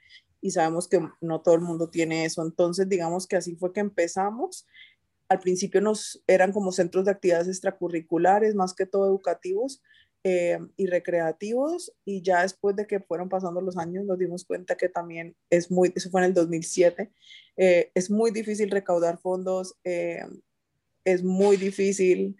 y 0.41 0.51
sabemos 0.51 0.87
que 0.87 0.99
no 1.21 1.41
todo 1.41 1.55
el 1.55 1.61
mundo 1.61 1.89
tiene 1.89 2.25
eso. 2.25 2.43
Entonces, 2.43 2.87
digamos 2.87 3.25
que 3.25 3.35
así 3.35 3.55
fue 3.55 3.73
que 3.73 3.79
empezamos 3.79 4.67
al 5.29 5.39
principio 5.39 5.81
nos 5.81 6.23
eran 6.27 6.51
como 6.51 6.71
centros 6.71 7.05
de 7.05 7.11
actividades 7.11 7.47
extracurriculares, 7.47 8.55
más 8.55 8.73
que 8.73 8.85
todo 8.85 9.07
educativos 9.07 9.81
eh, 10.23 10.59
y 10.77 10.87
recreativos, 10.87 11.93
y 12.03 12.21
ya 12.21 12.41
después 12.41 12.75
de 12.75 12.87
que 12.87 12.99
fueron 12.99 13.29
pasando 13.29 13.61
los 13.61 13.77
años 13.77 14.05
nos 14.05 14.17
dimos 14.17 14.45
cuenta 14.45 14.75
que 14.75 14.89
también 14.89 15.35
es 15.49 15.69
muy, 15.69 15.93
eso 15.95 16.09
fue 16.09 16.21
en 16.21 16.25
el 16.25 16.33
2007, 16.33 17.11
eh, 17.57 17.91
es 17.93 18.09
muy 18.09 18.31
difícil 18.31 18.71
recaudar 18.71 19.19
fondos, 19.19 19.75
eh, 19.83 20.25
es 21.03 21.23
muy 21.23 21.57
difícil 21.57 22.35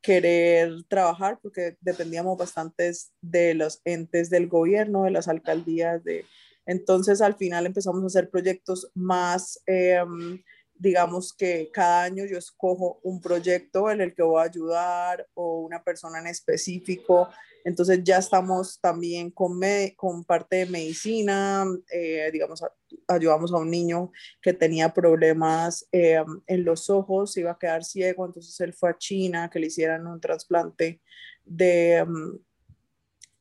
querer 0.00 0.84
trabajar 0.88 1.38
porque 1.42 1.76
dependíamos 1.80 2.36
bastantes 2.36 3.12
de 3.22 3.54
los 3.54 3.80
entes 3.84 4.28
del 4.28 4.48
gobierno, 4.48 5.04
de 5.04 5.10
las 5.10 5.28
alcaldías, 5.28 6.04
de... 6.04 6.26
Entonces 6.66 7.20
al 7.20 7.36
final 7.36 7.66
empezamos 7.66 8.02
a 8.02 8.06
hacer 8.06 8.30
proyectos 8.30 8.90
más 8.94 9.62
em, 9.66 10.42
digamos 10.76 11.32
que 11.32 11.70
cada 11.72 12.02
año 12.02 12.24
yo 12.24 12.36
escojo 12.36 13.00
un 13.02 13.20
proyecto 13.20 13.90
en 13.90 14.00
el 14.00 14.14
que 14.14 14.22
voy 14.22 14.40
a 14.40 14.46
ayudar 14.46 15.26
o 15.34 15.60
una 15.60 15.82
persona 15.82 16.18
en 16.18 16.26
específico. 16.26 17.28
Entonces 17.64 18.00
ya 18.02 18.18
estamos 18.18 18.78
también 18.80 19.30
con, 19.30 19.60
con 19.96 20.24
parte 20.24 20.56
de 20.56 20.66
medicina, 20.66 21.64
eh, 21.90 22.28
digamos, 22.32 22.62
ayudamos 23.08 23.52
a 23.52 23.56
un 23.56 23.70
niño 23.70 24.12
que 24.42 24.52
tenía 24.52 24.92
problemas 24.92 25.86
eh, 25.92 26.22
en 26.46 26.64
los 26.64 26.90
ojos, 26.90 27.36
iba 27.36 27.52
a 27.52 27.58
quedar 27.58 27.84
ciego, 27.84 28.26
entonces 28.26 28.58
él 28.60 28.72
fue 28.72 28.90
a 28.90 28.98
China 28.98 29.48
que 29.50 29.60
le 29.60 29.68
hicieran 29.68 30.06
un 30.06 30.20
trasplante 30.20 31.00
de, 31.44 32.04
mm, 32.06 32.38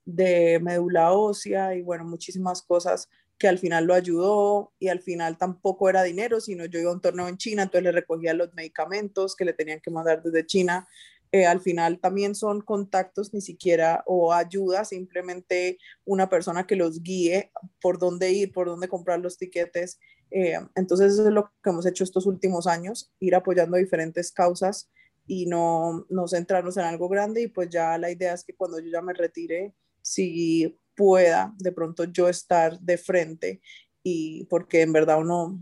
de 0.06 0.60
médula 0.62 1.12
ósea 1.12 1.76
y 1.76 1.82
bueno, 1.82 2.06
muchísimas 2.06 2.62
cosas 2.62 3.10
que 3.44 3.50
al 3.50 3.60
final 3.60 3.84
lo 3.84 3.94
ayudó 3.94 4.72
y 4.80 4.88
al 4.88 5.02
final 5.02 5.38
tampoco 5.38 5.90
era 5.90 6.02
dinero, 6.02 6.40
sino 6.40 6.64
yo 6.64 6.80
iba 6.80 6.92
a 6.92 6.94
un 6.94 7.02
torneo 7.02 7.28
en 7.28 7.36
China, 7.36 7.64
entonces 7.64 7.84
le 7.84 7.92
recogía 7.92 8.34
los 8.34 8.54
medicamentos 8.54 9.36
que 9.36 9.44
le 9.44 9.52
tenían 9.52 9.82
que 9.82 9.92
mandar 9.92 10.24
desde 10.24 10.46
China. 10.46 10.88
Eh, 11.34 11.46
al 11.46 11.60
final 11.60 12.00
también 12.00 12.36
son 12.36 12.62
contactos 12.62 13.34
ni 13.34 13.42
siquiera 13.42 14.02
o 14.08 14.32
ayuda, 14.32 14.86
simplemente 14.86 15.78
una 16.06 16.30
persona 16.30 16.66
que 16.66 16.78
los 16.78 17.04
guíe 17.04 17.52
por 17.82 18.00
dónde 18.00 18.32
ir, 18.32 18.54
por 18.54 18.68
dónde 18.68 18.88
comprar 18.88 19.20
los 19.20 19.38
tiquetes. 19.38 20.00
Eh, 20.32 20.58
entonces 20.76 21.12
eso 21.12 21.28
es 21.28 21.34
lo 21.34 21.52
que 21.62 21.70
hemos 21.70 21.86
hecho 21.86 22.06
estos 22.06 22.26
últimos 22.26 22.66
años, 22.66 23.12
ir 23.20 23.36
apoyando 23.36 23.76
diferentes 23.76 24.32
causas 24.32 24.90
y 25.28 25.48
no, 25.48 26.06
no 26.10 26.30
centrarnos 26.30 26.78
en 26.78 26.86
algo 26.86 27.10
grande 27.10 27.42
y 27.42 27.48
pues 27.48 27.68
ya 27.68 27.98
la 27.98 28.10
idea 28.10 28.36
es 28.36 28.46
que 28.46 28.56
cuando 28.56 28.80
yo 28.80 28.90
ya 28.90 29.02
me 29.02 29.12
retire, 29.12 29.76
si 30.02 30.80
pueda 30.96 31.54
de 31.58 31.72
pronto 31.72 32.06
yo 32.06 32.30
estar 32.30 32.80
de 32.80 32.98
frente 32.98 33.62
y 34.04 34.46
porque 34.46 34.82
en 34.82 34.94
verdad 34.94 35.20
uno 35.20 35.60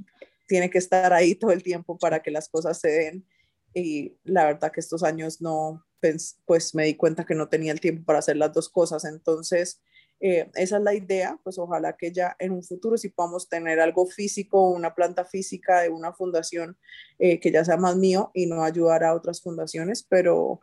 tiene 0.47 0.69
que 0.69 0.79
estar 0.79 1.13
ahí 1.13 1.35
todo 1.35 1.51
el 1.51 1.63
tiempo 1.63 1.97
para 1.97 2.21
que 2.21 2.31
las 2.31 2.50
cosas 2.50 2.79
se 2.79 2.89
den. 2.89 3.27
Y 3.73 4.17
la 4.23 4.45
verdad 4.45 4.71
que 4.71 4.81
estos 4.81 5.03
años 5.03 5.41
no, 5.41 5.85
pues 6.45 6.75
me 6.75 6.85
di 6.85 6.95
cuenta 6.95 7.25
que 7.25 7.35
no 7.35 7.47
tenía 7.47 7.71
el 7.71 7.79
tiempo 7.79 8.03
para 8.03 8.19
hacer 8.19 8.35
las 8.35 8.51
dos 8.51 8.67
cosas, 8.67 9.05
entonces 9.05 9.81
eh, 10.23 10.51
esa 10.53 10.77
es 10.77 10.83
la 10.83 10.93
idea, 10.93 11.39
pues 11.43 11.57
ojalá 11.57 11.97
que 11.97 12.11
ya 12.11 12.35
en 12.38 12.51
un 12.51 12.63
futuro 12.63 12.95
si 12.95 13.09
podamos 13.09 13.50
tener 13.50 13.79
algo 13.79 14.05
físico, 14.05 14.69
una 14.69 14.93
planta 14.93 15.25
física 15.25 15.81
de 15.81 15.89
una 15.89 16.13
fundación 16.13 16.77
eh, 17.17 17.39
que 17.39 17.51
ya 17.51 17.65
sea 17.65 17.77
más 17.77 17.95
mío 17.95 18.29
y 18.35 18.45
no 18.45 18.63
ayudar 18.63 19.03
a 19.03 19.15
otras 19.15 19.41
fundaciones, 19.41 20.05
pero 20.07 20.61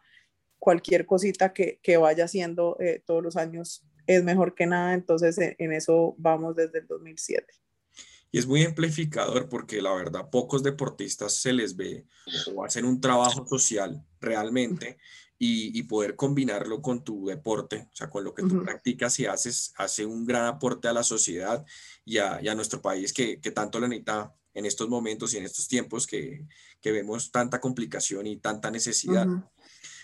cualquier 0.60 1.06
cosita 1.06 1.52
que, 1.52 1.80
que 1.82 1.96
vaya 1.96 2.26
haciendo 2.26 2.76
eh, 2.78 3.02
todos 3.04 3.20
los 3.20 3.36
años 3.36 3.84
es 4.08 4.24
mejor 4.24 4.54
que 4.54 4.66
nada, 4.66 4.94
entonces 4.94 5.38
en, 5.38 5.72
eso 5.72 6.14
vamos 6.18 6.56
desde 6.56 6.78
el 6.80 6.86
2007. 6.86 7.46
Y 8.32 8.38
es 8.38 8.46
muy 8.46 8.64
amplificador 8.64 9.48
porque 9.48 9.82
la 9.82 9.94
verdad 9.94 10.30
pocos 10.30 10.62
deportistas 10.62 11.34
se 11.34 11.52
les 11.52 11.76
ve 11.76 12.06
o 12.54 12.64
hacen 12.64 12.86
un 12.86 13.00
trabajo 13.00 13.46
social 13.46 14.02
realmente 14.20 14.98
y, 15.38 15.78
y, 15.78 15.82
poder 15.84 16.16
combinarlo 16.16 16.82
con 16.82 17.04
tu 17.04 17.26
deporte, 17.26 17.88
o 17.92 17.96
sea, 17.96 18.10
con 18.10 18.24
lo 18.24 18.34
que 18.34 18.42
tú 18.42 18.62
practicas 18.64 19.20
y 19.20 19.26
haces, 19.26 19.72
hace 19.76 20.04
un 20.04 20.24
gran 20.24 20.46
aporte 20.46 20.88
a 20.88 20.92
la 20.92 21.04
sociedad 21.04 21.64
y 22.04 22.18
a, 22.18 22.40
y 22.42 22.48
a 22.48 22.54
nuestro 22.54 22.82
país 22.82 23.12
que, 23.12 23.40
que, 23.40 23.52
tanto 23.52 23.78
lo 23.78 23.86
necesita 23.86 24.34
en 24.52 24.66
estos 24.66 24.88
momentos 24.88 25.32
y 25.32 25.36
en 25.36 25.44
estos 25.44 25.68
tiempos 25.68 26.06
que, 26.06 26.44
que 26.80 26.92
vemos 26.92 27.30
tanta 27.30 27.60
complicación 27.60 28.26
y 28.26 28.38
tanta 28.38 28.70
necesidad. 28.70 29.26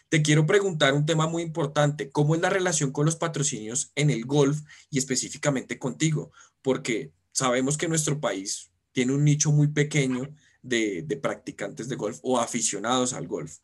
Te 0.09 0.23
quiero 0.23 0.47
preguntar 0.47 0.95
un 0.95 1.07
tema 1.07 1.27
muy 1.27 1.43
importante, 1.43 2.11
¿cómo 2.11 2.35
es 2.35 2.41
la 2.41 2.51
relación 2.51 2.93
con 2.93 3.07
los 3.07 3.17
patrocinios 3.17 3.91
en 3.95 4.11
el 4.11 4.25
golf 4.25 4.61
y 4.91 4.99
específicamente 4.99 5.79
contigo? 5.79 6.31
Porque 6.63 7.13
sabemos 7.33 7.77
que 7.77 7.89
nuestro 7.89 8.21
país 8.21 8.71
tiene 8.93 9.13
un 9.13 9.25
nicho 9.25 9.51
muy 9.51 9.69
pequeño 9.69 10.35
de, 10.63 11.19
practicantes 11.21 11.89
de 11.89 11.97
golf 11.97 12.19
o 12.23 12.39
aficionados 12.39 13.13
al 13.13 13.27
golf, 13.27 13.59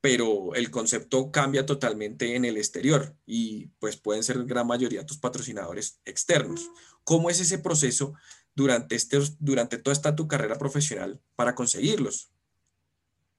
pero 0.00 0.54
el 0.54 0.70
concepto 0.70 1.30
cambia 1.30 1.66
totalmente 1.66 2.36
en 2.36 2.44
el 2.44 2.56
exterior 2.56 3.16
y 3.26 3.66
pues 3.80 3.96
pueden 3.96 4.22
ser 4.22 4.42
gran 4.44 4.66
mayoría 4.66 5.04
tus 5.04 5.18
patrocinadores 5.18 6.00
externos. 6.04 6.70
¿Cómo 7.04 7.28
es 7.28 7.40
ese 7.40 7.58
proceso 7.58 8.14
durante, 8.54 8.94
este, 8.94 9.18
durante 9.40 9.78
toda 9.78 9.92
esta 9.92 10.14
tu 10.14 10.28
carrera 10.28 10.56
profesional 10.56 11.20
para 11.34 11.54
conseguirlos? 11.54 12.30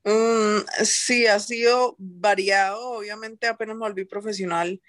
Mm, 0.05 0.59
sí, 0.83 1.27
ha 1.27 1.39
sido 1.39 1.95
variado. 1.97 2.91
Obviamente 2.91 3.47
apenas 3.47 3.75
me 3.75 3.81
volví 3.81 4.05
profesional 4.05 4.81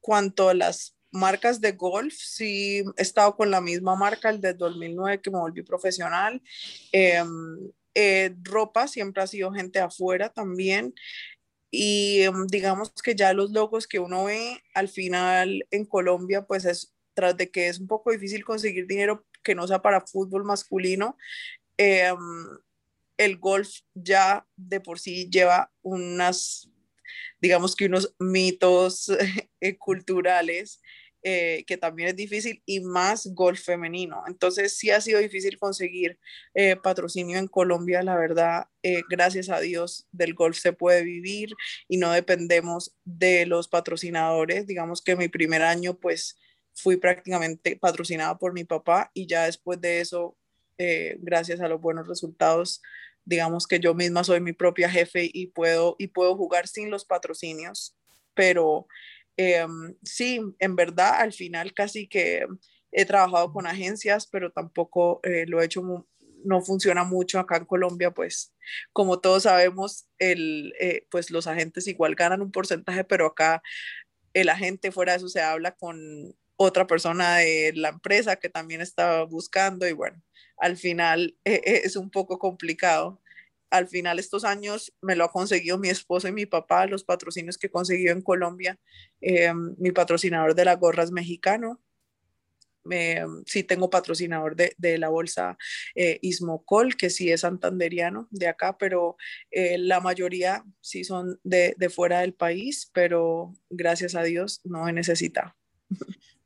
cuanto 0.00 0.48
a 0.48 0.54
las 0.54 0.96
marcas 1.10 1.60
de 1.60 1.72
golf. 1.72 2.14
Sí, 2.14 2.84
he 2.96 3.02
estado 3.02 3.36
con 3.36 3.50
la 3.50 3.60
misma 3.60 3.96
marca 3.96 4.30
el 4.30 4.40
de 4.40 4.54
2009 4.54 5.20
que 5.20 5.30
me 5.30 5.38
volví 5.38 5.62
profesional. 5.62 6.42
Em, 6.92 7.70
eh, 7.94 8.34
ropa 8.42 8.88
siempre 8.88 9.22
ha 9.22 9.26
sido 9.26 9.52
gente 9.52 9.78
afuera 9.80 10.28
también. 10.30 10.94
Y 11.70 12.22
em, 12.22 12.46
digamos 12.48 12.92
que 13.04 13.14
ya 13.14 13.32
los 13.34 13.52
logos 13.52 13.86
que 13.88 13.98
uno 14.00 14.24
ve 14.26 14.62
al 14.74 14.88
final 14.88 15.66
en 15.70 15.84
Colombia, 15.86 16.42
pues 16.46 16.64
es 16.64 16.94
tras 17.14 17.36
de 17.36 17.50
que 17.50 17.68
es 17.68 17.80
un 17.80 17.86
poco 17.88 18.12
difícil 18.12 18.44
conseguir 18.44 18.86
dinero 18.86 19.26
que 19.42 19.54
no 19.54 19.66
sea 19.66 19.80
para 19.82 20.02
fútbol 20.02 20.44
masculino. 20.44 21.16
Eh, 21.78 22.12
el 23.16 23.38
golf 23.38 23.80
ya 23.94 24.46
de 24.56 24.80
por 24.80 24.98
sí 24.98 25.28
lleva 25.30 25.72
unas, 25.82 26.68
digamos 27.40 27.74
que 27.74 27.86
unos 27.86 28.14
mitos 28.18 29.10
eh, 29.60 29.76
culturales 29.78 30.80
eh, 31.28 31.64
que 31.66 31.76
también 31.76 32.10
es 32.10 32.16
difícil 32.16 32.62
y 32.66 32.80
más 32.80 33.26
golf 33.34 33.60
femenino. 33.60 34.22
Entonces 34.28 34.76
sí 34.76 34.90
ha 34.90 35.00
sido 35.00 35.18
difícil 35.18 35.58
conseguir 35.58 36.20
eh, 36.54 36.76
patrocinio 36.76 37.38
en 37.38 37.48
Colombia, 37.48 38.02
la 38.04 38.16
verdad, 38.16 38.68
gracias 39.10 39.48
a 39.48 39.58
Dios 39.58 40.06
del 40.12 40.34
golf 40.34 40.56
se 40.56 40.72
puede 40.72 41.02
vivir 41.02 41.52
y 41.88 41.96
no 41.96 42.12
dependemos 42.12 42.94
de 43.04 43.44
los 43.44 43.66
patrocinadores. 43.66 44.68
Digamos 44.68 45.02
que 45.02 45.16
mi 45.16 45.26
primer 45.26 45.62
año 45.62 45.98
pues 45.98 46.38
fui 46.72 46.96
prácticamente 46.96 47.74
patrocinada 47.74 48.38
por 48.38 48.52
mi 48.52 48.62
papá 48.62 49.10
y 49.12 49.26
ya 49.26 49.46
después 49.46 49.80
de 49.80 50.00
eso, 50.00 50.36
gracias 51.18 51.60
a 51.60 51.66
los 51.66 51.80
buenos 51.80 52.06
resultados, 52.06 52.80
digamos 53.26 53.66
que 53.66 53.80
yo 53.80 53.92
misma 53.92 54.24
soy 54.24 54.40
mi 54.40 54.52
propia 54.52 54.88
jefe 54.88 55.28
y 55.30 55.48
puedo, 55.48 55.96
y 55.98 56.06
puedo 56.06 56.36
jugar 56.36 56.68
sin 56.68 56.90
los 56.90 57.04
patrocinios, 57.04 57.94
pero 58.34 58.86
em, 59.36 59.94
sí, 60.02 60.40
en 60.60 60.76
verdad, 60.76 61.20
al 61.20 61.32
final 61.32 61.74
casi 61.74 62.08
que 62.08 62.46
he 62.92 63.04
trabajado 63.04 63.52
con 63.52 63.66
agencias, 63.66 64.26
pero 64.26 64.52
tampoco 64.52 65.20
eh, 65.24 65.44
lo 65.46 65.60
he 65.60 65.66
hecho, 65.66 65.82
no 66.44 66.62
funciona 66.62 67.04
mucho 67.04 67.38
acá 67.40 67.56
en 67.56 67.66
Colombia, 67.66 68.12
pues 68.12 68.54
como 68.92 69.20
todos 69.20 69.42
sabemos, 69.42 70.08
el, 70.18 70.72
eh, 70.80 71.06
pues 71.10 71.30
los 71.30 71.48
agentes 71.48 71.88
igual 71.88 72.14
ganan 72.14 72.40
un 72.42 72.52
porcentaje, 72.52 73.04
pero 73.04 73.26
acá 73.26 73.60
el 74.34 74.48
agente 74.48 74.92
fuera 74.92 75.12
de 75.12 75.18
eso 75.18 75.28
se 75.28 75.40
habla 75.40 75.72
con 75.72 76.36
otra 76.56 76.86
persona 76.86 77.36
de 77.38 77.72
la 77.74 77.90
empresa 77.90 78.36
que 78.36 78.48
también 78.48 78.80
está 78.80 79.22
buscando 79.24 79.86
y 79.86 79.92
bueno, 79.92 80.22
al 80.56 80.76
final 80.76 81.36
eh, 81.44 81.60
eh, 81.64 81.82
es 81.84 81.96
un 81.96 82.10
poco 82.10 82.38
complicado. 82.38 83.20
Al 83.70 83.88
final 83.88 84.18
estos 84.18 84.44
años 84.44 84.92
me 85.02 85.16
lo 85.16 85.24
ha 85.24 85.32
conseguido 85.32 85.78
mi 85.78 85.88
esposo 85.88 86.28
y 86.28 86.32
mi 86.32 86.46
papá, 86.46 86.86
los 86.86 87.04
patrocinios 87.04 87.58
que 87.58 87.66
he 87.68 88.10
en 88.10 88.22
Colombia. 88.22 88.78
Eh, 89.20 89.52
mi 89.78 89.92
patrocinador 89.92 90.54
de 90.54 90.64
la 90.64 90.76
gorra 90.76 91.02
es 91.04 91.10
mexicano. 91.12 91.82
sí 93.46 93.64
tengo 93.64 93.90
patrocinador 93.90 94.54
de, 94.54 94.74
de 94.78 94.96
la 94.98 95.08
bolsa 95.08 95.58
Ismocol, 96.22 96.96
que 96.96 97.10
sí 97.10 97.32
es 97.32 97.40
santanderiano 97.40 98.28
de 98.30 98.46
acá, 98.46 98.78
pero 98.78 99.16
la 99.50 100.00
mayoría 100.00 100.64
sí 100.80 101.02
son 101.04 101.40
de, 101.42 101.74
de 101.76 101.90
fuera 101.90 102.20
del 102.20 102.34
país, 102.34 102.88
pero 102.94 103.52
gracias 103.70 104.14
a 104.14 104.22
Dios 104.22 104.60
no 104.64 104.88
he 104.88 104.92
necesitado. 104.92 105.54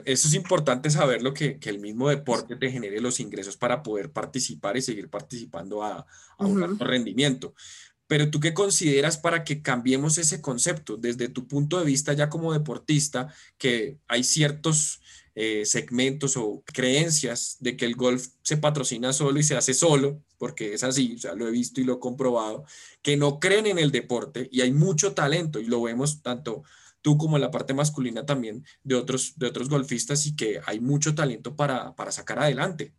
Eso 0.04 0.28
es 0.28 0.35
importante 0.35 0.90
saberlo, 0.90 1.35
que, 1.35 1.59
que 1.59 1.70
el 1.70 1.78
mismo 1.78 2.09
deporte 2.09 2.56
te 2.56 2.70
genere 2.70 3.00
los 3.00 3.20
ingresos 3.20 3.56
para 3.56 3.82
poder 3.82 4.11
participar 4.11 4.76
y 4.76 4.82
seguir 4.82 5.11
participando 5.11 5.82
a, 5.82 6.06
a 6.38 6.47
un 6.47 6.62
alto 6.62 6.85
rendimiento. 6.85 7.54
Pero 8.06 8.30
tú 8.30 8.40
qué 8.40 8.54
consideras 8.54 9.18
para 9.18 9.44
que 9.44 9.62
cambiemos 9.62 10.18
ese 10.18 10.40
concepto 10.40 10.97
desde 10.97 11.28
tu 11.28 11.47
punto 11.47 11.78
de 11.78 11.85
vista 11.85 12.12
ya 12.12 12.28
como 12.28 12.52
deportista, 12.52 13.32
que 13.56 13.99
hay 14.09 14.25
ciertos 14.25 15.00
eh, 15.37 15.64
segmentos 15.64 16.37
o 16.37 16.64
creencias 16.66 17.56
de 17.61 17.76
que 17.76 17.85
el 17.85 17.94
golf 17.94 18.26
se 18.42 18.56
patrocina 18.56 19.12
solo 19.12 19.38
y 19.38 19.44
se 19.44 19.56
hace 19.56 19.75
solo, 19.75 20.20
porque 20.38 20.75
es 20.75 20.82
así, 20.82 21.14
o 21.14 21.18
sea, 21.18 21.35
lo 21.35 21.47
he 21.47 21.52
visto 21.52 21.80
y 21.80 21.85
lo 21.85 21.94
he 21.94 22.00
comprobado, 22.00 22.64
que 23.00 23.16
no 23.16 23.38
creen 23.38 23.66
en 23.66 23.78
el 23.78 23.92
deporte 23.92 24.49
y 24.50 24.62
hay 24.62 24.73
mucho 24.73 25.14
talento 25.14 25.61
y 25.61 25.66
lo 25.66 25.82
vemos 25.82 26.20
tanto 26.20 26.64
tú 27.02 27.16
como 27.19 27.38
la 27.38 27.50
parte 27.50 27.75
masculina 27.75 28.26
también 28.26 28.64
de 28.83 28.95
otros, 28.95 29.38
de 29.38 29.47
otros 29.47 29.69
golfistas 29.69 30.26
y 30.26 30.37
que 30.37 30.61
hay 30.66 30.80
mucho 30.80 31.14
talento 31.14 31.57
para, 31.57 31.95
para 31.95 32.12
sacar 32.12 32.38
adelante. 32.38 32.92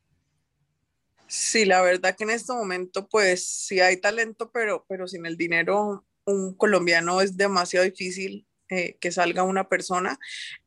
Sí, 1.27 1.63
la 1.63 1.81
verdad 1.81 2.15
que 2.17 2.25
en 2.25 2.31
este 2.31 2.51
momento 2.51 3.08
pues 3.08 3.46
sí 3.46 3.79
hay 3.79 3.98
talento, 3.98 4.51
pero, 4.51 4.86
pero 4.89 5.08
sin 5.08 5.25
el 5.25 5.38
dinero 5.38 6.05
un 6.25 6.53
colombiano 6.53 7.22
es 7.22 7.38
demasiado 7.38 7.86
difícil 7.86 8.46
eh, 8.70 8.98
que 9.00 9.12
salga 9.12 9.43
una 9.43 9.67
persona. 9.67 10.17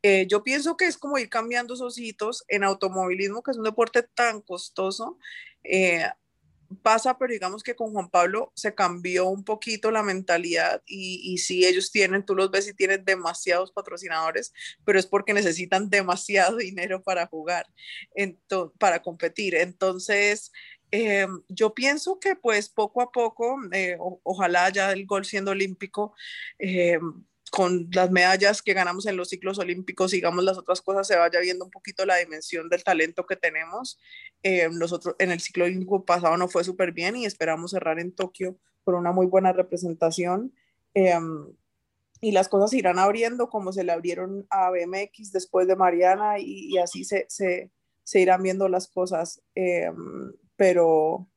Eh, 0.03 0.27
yo 0.29 0.43
pienso 0.43 0.77
que 0.77 0.87
es 0.87 0.99
como 0.99 1.19
ir 1.19 1.29
cambiando 1.29 1.75
esos 1.75 1.99
hitos 1.99 2.45
en 2.49 2.65
automovilismo, 2.65 3.43
que 3.43 3.51
es 3.51 3.57
un 3.57 3.65
deporte 3.65 4.03
tan 4.03 4.41
costoso. 4.43 5.19
Eh, 5.63 6.05
pasa, 6.83 7.19
pero 7.19 7.33
digamos 7.33 7.63
que 7.63 7.75
con 7.75 7.93
Juan 7.93 8.11
Pablo 8.11 8.53
se 8.55 8.75
cambió 8.75 9.29
un 9.29 9.45
poquito 9.45 9.91
la 9.91 10.03
mentalidad 10.03 10.83
y, 10.87 11.21
y 11.33 11.39
sí, 11.39 11.65
ellos 11.65 11.91
tienen, 11.91 12.25
tú 12.25 12.35
los 12.35 12.51
ves 12.51 12.69
y 12.69 12.75
tienen 12.75 13.05
demasiados 13.05 13.73
patrocinadores, 13.73 14.53
pero 14.85 14.99
es 14.99 15.07
porque 15.07 15.35
necesitan 15.35 15.91
demasiado 15.91 16.57
dinero 16.59 17.03
para 17.03 17.27
jugar, 17.27 17.67
para 18.79 19.03
competir. 19.03 19.55
Entonces, 19.55 20.53
eh, 20.91 21.27
yo 21.49 21.75
pienso 21.75 22.21
que 22.21 22.37
pues 22.37 22.69
poco 22.69 23.03
a 23.03 23.11
poco, 23.11 23.59
eh, 23.73 23.97
ojalá 24.23 24.69
ya 24.71 24.93
el 24.93 25.07
gol 25.07 25.25
siendo 25.25 25.51
olímpico, 25.51 26.15
eh, 26.59 26.99
con 27.55 27.89
las 27.93 28.11
medallas 28.11 28.63
que 28.63 28.75
ganamos 28.75 29.07
en 29.07 29.17
los 29.17 29.29
ciclos 29.29 29.61
olímpicos, 29.61 30.11
digamos 30.11 30.43
las 30.43 30.59
otras 30.59 30.83
cosas, 30.83 31.07
se 31.07 31.15
vaya 31.15 31.39
viendo 31.39 31.65
un 31.65 31.71
poquito 31.71 32.05
la 32.05 32.17
dimensión 32.17 32.69
del 32.69 32.83
talento 32.83 33.27
que 33.27 33.37
tenemos. 33.37 34.01
Eh, 34.43 34.69
nosotros 34.73 35.15
en 35.21 35.31
el 35.31 35.39
ciclo 35.39 35.65
olímpico 35.65 36.05
pasado 36.05 36.37
no 36.37 36.49
fue 36.49 36.65
súper 36.65 36.91
bien 36.91 37.15
y 37.15 37.27
esperamos 37.27 37.71
cerrar 37.71 38.01
en 38.01 38.11
Tokio 38.11 38.59
con 38.83 38.97
una 38.97 39.13
muy 39.13 39.27
buena 39.27 39.53
representación. 39.53 40.53
Eh, 40.95 41.15
y 42.21 42.33
las 42.33 42.49
cosas 42.49 42.73
irán 42.73 42.99
abriendo 42.99 43.49
como 43.49 43.73
se 43.73 43.85
le 43.85 43.93
abrieron 43.93 44.49
a 44.51 44.71
BMX 44.71 45.31
después 45.31 45.69
de 45.69 45.77
Mariana 45.77 46.41
y, 46.41 46.77
así 46.79 47.05
se, 47.05 47.25
se, 47.29 47.71
se, 48.03 48.21
irán 48.21 48.43
viendo 48.43 48.69
las 48.69 48.89
cosas. 48.89 49.43
Eh, 49.55 49.93
pero 50.57 51.29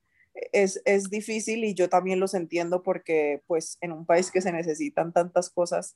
es, 0.52 0.82
es, 0.86 1.12
difícil 1.12 1.64
y 1.64 1.76
yo 1.76 1.90
también 1.90 2.20
los 2.20 2.34
entiendo 2.34 2.82
porque 2.82 3.44
pues 3.46 3.78
en 3.82 3.92
un 3.92 4.08
país 4.08 4.32
que 4.32 4.42
se 4.42 4.52
necesitan 4.52 5.14
tantas 5.14 5.52
cosas, 5.52 5.96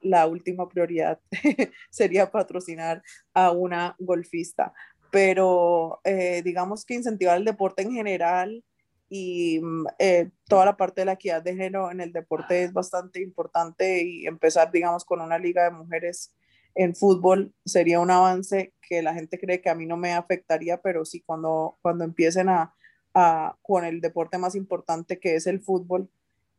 la 0.00 0.26
última 0.26 0.68
prioridad 0.68 1.20
sería 1.90 2.30
patrocinar 2.30 3.02
a 3.34 3.50
una 3.50 3.96
golfista. 3.98 4.72
Pero 5.10 6.00
eh, 6.04 6.42
digamos 6.44 6.84
que 6.84 6.94
incentivar 6.94 7.38
el 7.38 7.44
deporte 7.44 7.82
en 7.82 7.92
general 7.92 8.62
y 9.08 9.60
mm, 9.60 9.86
eh, 9.98 10.30
toda 10.48 10.66
la 10.66 10.76
parte 10.76 11.00
de 11.00 11.06
la 11.06 11.12
equidad 11.12 11.42
de 11.42 11.56
género 11.56 11.90
en 11.90 12.00
el 12.00 12.12
deporte 12.12 12.64
es 12.64 12.72
bastante 12.72 13.22
importante 13.22 14.02
y 14.02 14.26
empezar, 14.26 14.70
digamos, 14.70 15.04
con 15.04 15.20
una 15.20 15.38
liga 15.38 15.64
de 15.64 15.70
mujeres 15.70 16.34
en 16.74 16.94
fútbol 16.94 17.52
sería 17.64 17.98
un 17.98 18.10
avance 18.10 18.72
que 18.80 19.02
la 19.02 19.12
gente 19.12 19.38
cree 19.38 19.60
que 19.60 19.68
a 19.68 19.74
mí 19.74 19.84
no 19.84 19.96
me 19.96 20.12
afectaría, 20.12 20.80
pero 20.80 21.04
sí 21.04 21.20
cuando, 21.20 21.76
cuando 21.82 22.04
empiecen 22.04 22.48
a, 22.48 22.74
con 23.62 23.84
el 23.84 24.00
deporte 24.00 24.38
más 24.38 24.54
importante 24.54 25.18
que 25.18 25.34
es 25.34 25.48
el 25.48 25.60
fútbol, 25.60 26.08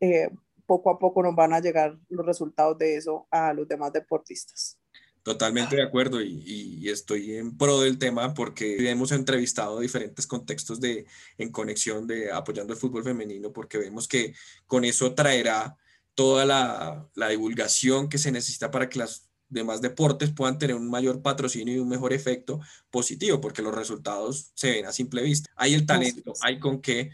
eh, 0.01 0.29
poco 0.69 0.91
a 0.91 0.99
poco 0.99 1.23
nos 1.23 1.35
van 1.35 1.51
a 1.51 1.59
llegar 1.59 1.97
los 2.09 2.23
resultados 2.23 2.77
de 2.77 2.95
eso 2.95 3.27
a 3.31 3.53
los 3.53 3.67
demás 3.67 3.91
deportistas. 3.91 4.77
Totalmente 5.23 5.75
de 5.75 5.81
acuerdo 5.83 6.21
y, 6.21 6.43
y, 6.45 6.89
estoy 6.89 7.35
en 7.35 7.57
pro 7.57 7.81
del 7.81 7.97
tema 7.97 8.35
porque 8.35 8.89
hemos 8.89 9.11
entrevistado 9.11 9.79
diferentes 9.79 10.27
contextos 10.27 10.79
de, 10.79 11.07
en 11.39 11.51
conexión 11.51 12.05
de 12.05 12.31
apoyando 12.31 12.73
el 12.73 12.79
fútbol 12.79 13.03
femenino 13.03 13.51
porque 13.51 13.79
vemos 13.79 14.07
que 14.07 14.33
con 14.67 14.85
eso 14.85 15.15
traerá 15.15 15.75
toda 16.13 16.45
la, 16.45 17.09
la 17.15 17.29
divulgación 17.29 18.09
que 18.09 18.17
se 18.19 18.31
necesita 18.31 18.69
para 18.69 18.89
que 18.89 18.99
las 18.99 19.29
demás 19.49 19.81
deportes 19.81 20.31
puedan 20.31 20.57
tener 20.57 20.75
un 20.75 20.89
mayor 20.89 21.21
patrocinio 21.21 21.73
y 21.73 21.79
un 21.79 21.89
mejor 21.89 22.13
efecto 22.13 22.59
positivo, 22.89 23.41
porque 23.41 23.61
los 23.61 23.73
resultados 23.73 24.51
se 24.53 24.71
ven 24.71 24.85
a 24.85 24.91
simple 24.91 25.23
vista. 25.23 25.49
Hay 25.55 25.73
el 25.73 25.85
talento, 25.85 26.33
hay 26.41 26.59
con 26.59 26.81
qué, 26.81 27.09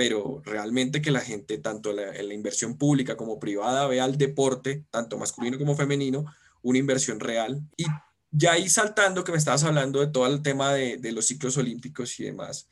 pero 0.00 0.40
realmente 0.46 1.02
que 1.02 1.10
la 1.10 1.20
gente, 1.20 1.58
tanto 1.58 1.90
en 1.90 2.28
la 2.28 2.32
inversión 2.32 2.78
pública 2.78 3.18
como 3.18 3.38
privada, 3.38 3.86
vea 3.86 4.04
al 4.04 4.16
deporte, 4.16 4.86
tanto 4.90 5.18
masculino 5.18 5.58
como 5.58 5.76
femenino, 5.76 6.24
una 6.62 6.78
inversión 6.78 7.20
real. 7.20 7.60
Y 7.76 7.84
ya 8.30 8.52
ahí 8.52 8.70
saltando, 8.70 9.24
que 9.24 9.32
me 9.32 9.36
estabas 9.36 9.62
hablando 9.62 10.00
de 10.00 10.06
todo 10.06 10.26
el 10.26 10.40
tema 10.40 10.72
de, 10.72 10.96
de 10.96 11.12
los 11.12 11.26
ciclos 11.26 11.58
olímpicos 11.58 12.18
y 12.18 12.24
demás, 12.24 12.66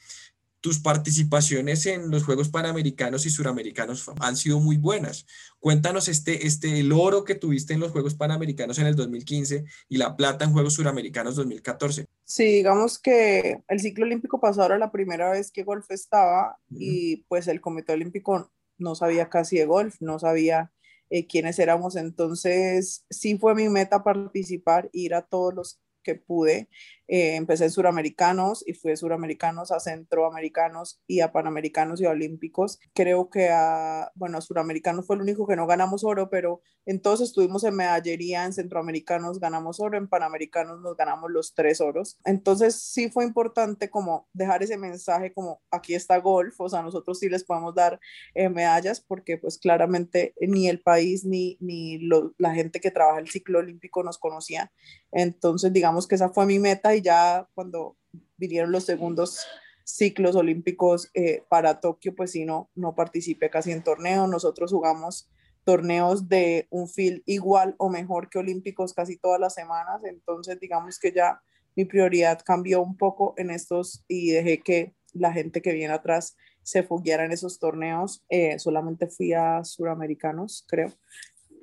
tus 0.62 0.78
participaciones 0.78 1.84
en 1.84 2.10
los 2.10 2.24
Juegos 2.24 2.48
Panamericanos 2.48 3.26
y 3.26 3.30
Suramericanos 3.30 4.10
han 4.20 4.38
sido 4.38 4.58
muy 4.58 4.78
buenas. 4.78 5.26
Cuéntanos 5.60 6.08
este, 6.08 6.46
este, 6.46 6.80
el 6.80 6.92
oro 6.92 7.24
que 7.24 7.34
tuviste 7.34 7.74
en 7.74 7.80
los 7.80 7.92
Juegos 7.92 8.14
Panamericanos 8.14 8.78
en 8.78 8.86
el 8.86 8.96
2015 8.96 9.66
y 9.90 9.98
la 9.98 10.16
plata 10.16 10.46
en 10.46 10.52
Juegos 10.52 10.72
Suramericanos 10.72 11.36
2014. 11.36 12.06
Sí, 12.28 12.44
digamos 12.44 12.98
que 12.98 13.62
el 13.68 13.80
ciclo 13.80 14.04
olímpico 14.04 14.38
pasado 14.38 14.66
era 14.66 14.78
la 14.78 14.92
primera 14.92 15.30
vez 15.30 15.50
que 15.50 15.62
golf 15.62 15.90
estaba 15.90 16.58
y 16.68 17.24
pues 17.26 17.48
el 17.48 17.62
Comité 17.62 17.94
Olímpico 17.94 18.52
no 18.76 18.94
sabía 18.94 19.30
casi 19.30 19.56
de 19.56 19.64
golf, 19.64 19.96
no 20.00 20.18
sabía 20.18 20.70
eh, 21.08 21.26
quiénes 21.26 21.58
éramos, 21.58 21.96
entonces 21.96 23.06
sí 23.08 23.38
fue 23.38 23.54
mi 23.54 23.70
meta 23.70 24.04
participar, 24.04 24.90
ir 24.92 25.14
a 25.14 25.22
todos 25.22 25.54
los 25.54 25.80
que 26.02 26.16
pude. 26.16 26.68
Eh, 27.08 27.36
empecé 27.36 27.64
en 27.64 27.70
suramericanos 27.70 28.62
y 28.66 28.74
fui 28.74 28.90
de 28.90 28.98
suramericanos 28.98 29.72
a 29.72 29.80
centroamericanos 29.80 31.00
y 31.06 31.20
a 31.20 31.32
panamericanos 31.32 32.00
y 32.00 32.04
a 32.04 32.10
olímpicos. 32.10 32.78
Creo 32.94 33.30
que 33.30 33.48
a, 33.48 34.12
bueno, 34.14 34.36
a 34.38 34.40
suramericanos 34.42 35.06
fue 35.06 35.16
el 35.16 35.22
único 35.22 35.46
que 35.46 35.56
no 35.56 35.66
ganamos 35.66 36.04
oro, 36.04 36.28
pero 36.28 36.60
entonces 36.84 37.28
estuvimos 37.28 37.64
en 37.64 37.76
medallería, 37.76 38.44
en 38.44 38.52
centroamericanos 38.52 39.40
ganamos 39.40 39.80
oro, 39.80 39.96
en 39.96 40.08
panamericanos 40.08 40.80
nos 40.80 40.96
ganamos 40.96 41.30
los 41.30 41.54
tres 41.54 41.80
oros. 41.80 42.18
Entonces 42.24 42.80
sí 42.80 43.10
fue 43.10 43.24
importante 43.24 43.88
como 43.88 44.28
dejar 44.34 44.62
ese 44.62 44.76
mensaje 44.76 45.32
como 45.32 45.62
aquí 45.70 45.94
está 45.94 46.18
golf, 46.18 46.60
o 46.60 46.68
sea, 46.68 46.82
nosotros 46.82 47.18
sí 47.18 47.30
les 47.30 47.44
podemos 47.44 47.74
dar 47.74 47.98
eh, 48.34 48.50
medallas 48.50 49.00
porque 49.00 49.38
pues 49.38 49.58
claramente 49.58 50.34
ni 50.40 50.68
el 50.68 50.80
país 50.80 51.24
ni, 51.24 51.56
ni 51.60 52.00
la 52.36 52.54
gente 52.54 52.80
que 52.80 52.90
trabaja 52.90 53.18
el 53.20 53.28
ciclo 53.30 53.60
olímpico 53.60 54.02
nos 54.02 54.18
conocía. 54.18 54.72
Entonces 55.10 55.72
digamos 55.72 56.06
que 56.06 56.16
esa 56.16 56.28
fue 56.28 56.44
mi 56.44 56.58
meta 56.58 56.94
y 56.98 57.02
ya 57.02 57.48
cuando 57.54 57.96
vinieron 58.36 58.72
los 58.72 58.84
segundos 58.84 59.46
ciclos 59.84 60.36
olímpicos 60.36 61.10
eh, 61.14 61.44
para 61.48 61.80
Tokio, 61.80 62.14
pues 62.14 62.32
sí, 62.32 62.44
no, 62.44 62.70
no 62.74 62.94
participé 62.94 63.48
casi 63.48 63.72
en 63.72 63.82
torneo. 63.82 64.26
Nosotros 64.26 64.70
jugamos 64.70 65.30
torneos 65.64 66.28
de 66.28 66.66
un 66.70 66.88
field 66.88 67.22
igual 67.26 67.74
o 67.78 67.88
mejor 67.88 68.28
que 68.28 68.38
olímpicos 68.38 68.94
casi 68.94 69.16
todas 69.16 69.40
las 69.40 69.54
semanas, 69.54 70.02
entonces 70.04 70.58
digamos 70.60 70.98
que 70.98 71.12
ya 71.12 71.42
mi 71.76 71.84
prioridad 71.84 72.40
cambió 72.44 72.82
un 72.82 72.96
poco 72.96 73.34
en 73.36 73.50
estos 73.50 74.04
y 74.08 74.30
dejé 74.30 74.62
que 74.62 74.94
la 75.12 75.32
gente 75.32 75.62
que 75.62 75.72
viene 75.72 75.92
atrás 75.94 76.36
se 76.62 76.82
fogueara 76.82 77.24
en 77.24 77.32
esos 77.32 77.58
torneos. 77.58 78.24
Eh, 78.28 78.58
solamente 78.58 79.08
fui 79.08 79.32
a 79.32 79.62
suramericanos, 79.62 80.64
creo. 80.68 80.92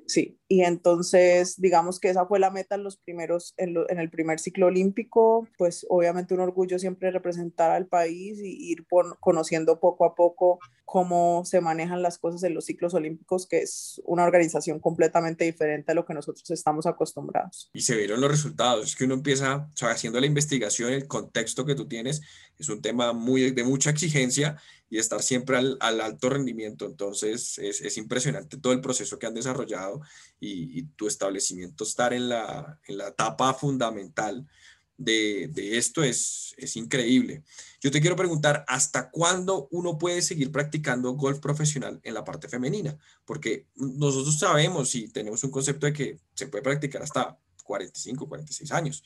Sí, 0.06 0.38
y 0.48 0.62
entonces 0.62 1.60
digamos 1.60 1.98
que 1.98 2.10
esa 2.10 2.26
fue 2.26 2.38
la 2.38 2.50
meta 2.50 2.76
en 2.76 2.84
los 2.84 2.96
primeros, 2.96 3.54
en, 3.56 3.76
el 3.98 4.10
primer 4.10 4.38
ciclo 4.38 4.66
olímpico, 4.66 5.48
pues 5.58 5.84
obviamente 5.88 6.34
un 6.34 6.40
orgullo 6.40 6.78
siempre 6.78 7.10
representar 7.10 7.72
al 7.72 7.86
país 7.86 8.38
y 8.38 8.70
ir 8.70 8.86
conociendo 9.20 9.80
poco 9.80 10.04
a 10.04 10.14
poco 10.14 10.60
cómo 10.84 11.44
se 11.44 11.60
manejan 11.60 12.00
las 12.00 12.16
cosas 12.16 12.44
en 12.44 12.54
los 12.54 12.66
ciclos 12.66 12.94
olímpicos, 12.94 13.48
que 13.48 13.58
es 13.58 14.00
una 14.04 14.22
organización 14.22 14.78
completamente 14.78 15.44
diferente 15.44 15.90
a 15.90 15.94
lo 15.96 16.06
que 16.06 16.14
nosotros 16.14 16.48
estamos 16.50 16.86
acostumbrados. 16.86 17.70
Y 17.74 17.80
se 17.80 17.96
vieron 17.96 18.20
los 18.20 18.30
resultados, 18.30 18.86
es 18.86 18.96
que 18.96 19.04
uno 19.04 19.14
empieza, 19.14 19.68
o 19.74 19.76
sea, 19.76 19.90
haciendo 19.90 20.20
la 20.20 20.26
investigación, 20.26 20.92
el 20.92 21.08
contexto 21.08 21.66
que 21.66 21.74
tú 21.74 21.88
tienes, 21.88 22.22
es 22.56 22.68
un 22.68 22.80
tema 22.80 23.12
muy 23.12 23.50
de 23.50 23.64
mucha 23.64 23.90
exigencia 23.90 24.56
y 24.96 24.98
estar 24.98 25.22
siempre 25.22 25.58
al, 25.58 25.76
al 25.80 26.00
alto 26.00 26.30
rendimiento, 26.30 26.86
entonces 26.86 27.58
es, 27.58 27.82
es, 27.82 27.98
impresionante 27.98 28.56
todo 28.56 28.72
el 28.72 28.80
proceso 28.80 29.18
que 29.18 29.26
han 29.26 29.34
desarrollado 29.34 30.00
y, 30.40 30.78
y 30.78 30.82
tu 30.96 31.06
establecimiento 31.06 31.84
estar 31.84 32.14
en 32.14 32.30
la, 32.30 32.80
en 32.88 32.96
la 32.96 33.08
etapa 33.08 33.52
fundamental 33.52 34.46
de, 34.96 35.50
de, 35.52 35.76
esto 35.76 36.02
es, 36.02 36.54
es 36.56 36.76
increíble. 36.76 37.42
Yo 37.82 37.90
te 37.90 38.00
quiero 38.00 38.16
preguntar, 38.16 38.64
¿hasta 38.68 39.10
cuándo 39.10 39.68
uno 39.70 39.98
puede 39.98 40.22
seguir 40.22 40.50
practicando 40.50 41.12
golf 41.12 41.40
profesional 41.40 42.00
en 42.02 42.14
la 42.14 42.24
parte 42.24 42.48
femenina? 42.48 42.96
Porque 43.26 43.66
nosotros 43.74 44.38
sabemos 44.38 44.94
y 44.94 45.08
tenemos 45.08 45.44
un 45.44 45.50
concepto 45.50 45.84
de 45.84 45.92
que 45.92 46.18
se 46.32 46.46
puede 46.46 46.64
practicar 46.64 47.02
hasta 47.02 47.38
45, 47.66 48.28
46 48.28 48.72
años, 48.72 49.04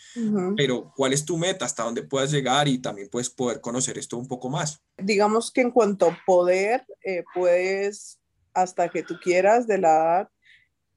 pero 0.57 0.93
¿cuál 0.95 1.13
es 1.13 1.25
tu 1.25 1.37
meta? 1.37 1.65
¿Hasta 1.65 1.85
dónde 1.85 2.03
puedas 2.03 2.31
llegar 2.31 2.69
y 2.69 2.79
también 2.79 3.09
puedes 3.09 3.31
poder 3.31 3.61
conocer 3.61 3.99
esto 3.99 4.17
un 4.17 4.29
poco 4.29 4.49
más? 4.49 4.83
Digamos 4.99 5.51
que 5.51 5.63
en 5.63 5.71
cuanto 5.71 6.07
a 6.07 6.19
poder, 6.27 6.87
eh, 7.05 7.25
puedes 7.35 8.21
hasta 8.53 8.89
que 8.89 9.03
tú 9.03 9.15
quieras 9.23 9.67
de 9.67 9.79
la 9.79 9.89
edad 9.89 10.31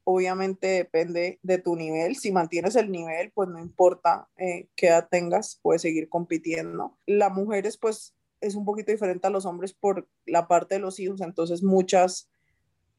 obviamente 0.04 0.68
depende 0.68 1.40
de 1.44 1.58
tu 1.58 1.76
nivel. 1.76 2.16
Si 2.16 2.32
mantienes 2.32 2.76
el 2.76 2.92
nivel, 2.92 3.32
pues 3.32 3.50
no 3.50 3.60
importa 3.60 4.28
eh, 4.38 4.68
qué 4.76 4.88
edad 4.88 5.08
tengas, 5.10 5.60
puedes 5.62 5.82
seguir 5.82 6.10
compitiendo. 6.10 6.98
Las 7.06 7.32
mujeres, 7.32 7.78
pues 7.78 8.16
es 8.42 8.56
un 8.56 8.66
poquito 8.66 8.92
diferente 8.92 9.28
a 9.28 9.30
los 9.30 9.46
hombres 9.46 9.74
por 9.74 10.08
la 10.26 10.48
parte 10.48 10.76
de 10.76 10.82
los 10.82 11.00
hijos, 11.00 11.22
entonces 11.22 11.64
muchas 11.64 12.30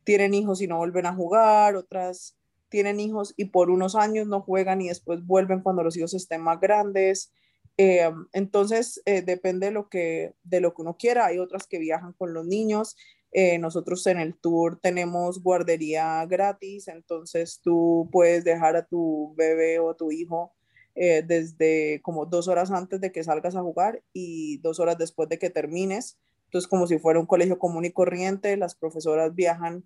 tienen 0.04 0.34
hijos 0.34 0.60
y 0.60 0.66
no 0.66 0.78
vuelven 0.78 1.06
a 1.06 1.14
jugar, 1.14 1.76
otras 1.76 2.36
tienen 2.74 2.98
hijos 2.98 3.34
y 3.36 3.44
por 3.44 3.70
unos 3.70 3.94
años 3.94 4.26
no 4.26 4.40
juegan 4.40 4.80
y 4.80 4.88
después 4.88 5.24
vuelven 5.24 5.60
cuando 5.60 5.84
los 5.84 5.96
hijos 5.96 6.12
estén 6.12 6.40
más 6.40 6.58
grandes. 6.58 7.32
Eh, 7.78 8.10
entonces, 8.32 9.00
eh, 9.04 9.22
depende 9.22 9.66
de 9.66 9.72
lo, 9.72 9.88
que, 9.88 10.34
de 10.42 10.60
lo 10.60 10.74
que 10.74 10.82
uno 10.82 10.96
quiera. 10.96 11.26
Hay 11.26 11.38
otras 11.38 11.68
que 11.68 11.78
viajan 11.78 12.14
con 12.14 12.34
los 12.34 12.44
niños. 12.44 12.96
Eh, 13.30 13.58
nosotros 13.58 14.04
en 14.08 14.18
el 14.18 14.34
tour 14.34 14.80
tenemos 14.80 15.40
guardería 15.40 16.26
gratis, 16.26 16.88
entonces 16.88 17.60
tú 17.62 18.08
puedes 18.10 18.42
dejar 18.42 18.74
a 18.74 18.86
tu 18.86 19.36
bebé 19.36 19.78
o 19.78 19.90
a 19.90 19.96
tu 19.96 20.10
hijo 20.10 20.52
desde 20.96 22.00
como 22.02 22.26
dos 22.26 22.46
horas 22.46 22.70
antes 22.70 23.00
de 23.00 23.10
que 23.10 23.24
salgas 23.24 23.56
a 23.56 23.62
jugar 23.62 24.02
y 24.12 24.58
dos 24.58 24.80
horas 24.80 24.98
después 24.98 25.28
de 25.28 25.38
que 25.38 25.50
termines. 25.50 26.18
Entonces, 26.46 26.68
como 26.68 26.88
si 26.88 26.98
fuera 26.98 27.20
un 27.20 27.26
colegio 27.26 27.58
común 27.58 27.84
y 27.84 27.92
corriente, 27.92 28.56
las 28.56 28.74
profesoras 28.74 29.34
viajan 29.34 29.84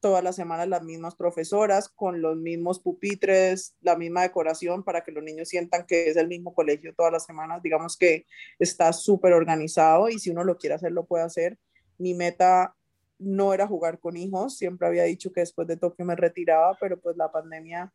todas 0.00 0.24
las 0.24 0.36
semanas 0.36 0.68
las 0.68 0.82
mismas 0.82 1.14
profesoras, 1.14 1.88
con 1.88 2.20
los 2.20 2.36
mismos 2.36 2.80
pupitres, 2.80 3.76
la 3.80 3.96
misma 3.96 4.22
decoración 4.22 4.82
para 4.82 5.02
que 5.02 5.12
los 5.12 5.22
niños 5.22 5.48
sientan 5.48 5.86
que 5.86 6.08
es 6.08 6.16
el 6.16 6.28
mismo 6.28 6.54
colegio 6.54 6.94
todas 6.94 7.12
las 7.12 7.24
semanas. 7.24 7.62
Digamos 7.62 7.96
que 7.96 8.26
está 8.58 8.92
súper 8.92 9.32
organizado 9.32 10.08
y 10.08 10.18
si 10.18 10.30
uno 10.30 10.44
lo 10.44 10.56
quiere 10.56 10.74
hacer, 10.74 10.92
lo 10.92 11.06
puede 11.06 11.24
hacer. 11.24 11.58
Mi 11.98 12.14
meta 12.14 12.74
no 13.18 13.52
era 13.52 13.66
jugar 13.66 14.00
con 14.00 14.16
hijos, 14.16 14.56
siempre 14.56 14.88
había 14.88 15.04
dicho 15.04 15.30
que 15.32 15.40
después 15.40 15.68
de 15.68 15.76
Tokio 15.76 16.06
me 16.06 16.16
retiraba, 16.16 16.76
pero 16.80 16.98
pues 16.98 17.16
la 17.16 17.30
pandemia 17.30 17.92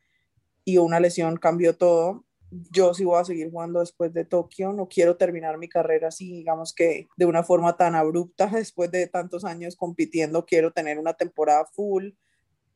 y 0.63 0.77
una 0.77 0.99
lesión 0.99 1.37
cambió 1.37 1.75
todo 1.75 2.23
yo 2.71 2.93
sí 2.93 3.05
voy 3.05 3.19
a 3.19 3.25
seguir 3.25 3.51
jugando 3.51 3.79
después 3.79 4.13
de 4.13 4.25
Tokio, 4.25 4.73
no 4.73 4.87
quiero 4.87 5.17
terminar 5.17 5.57
mi 5.57 5.67
carrera 5.67 6.09
así, 6.09 6.31
digamos 6.31 6.73
que 6.73 7.07
de 7.17 7.25
una 7.25 7.43
forma 7.43 7.77
tan 7.77 7.95
abrupta 7.95 8.47
después 8.53 8.91
de 8.91 9.07
tantos 9.07 9.45
años 9.45 9.75
compitiendo, 9.75 10.45
quiero 10.45 10.71
tener 10.71 10.99
una 10.99 11.13
temporada 11.13 11.65
full, 11.65 12.11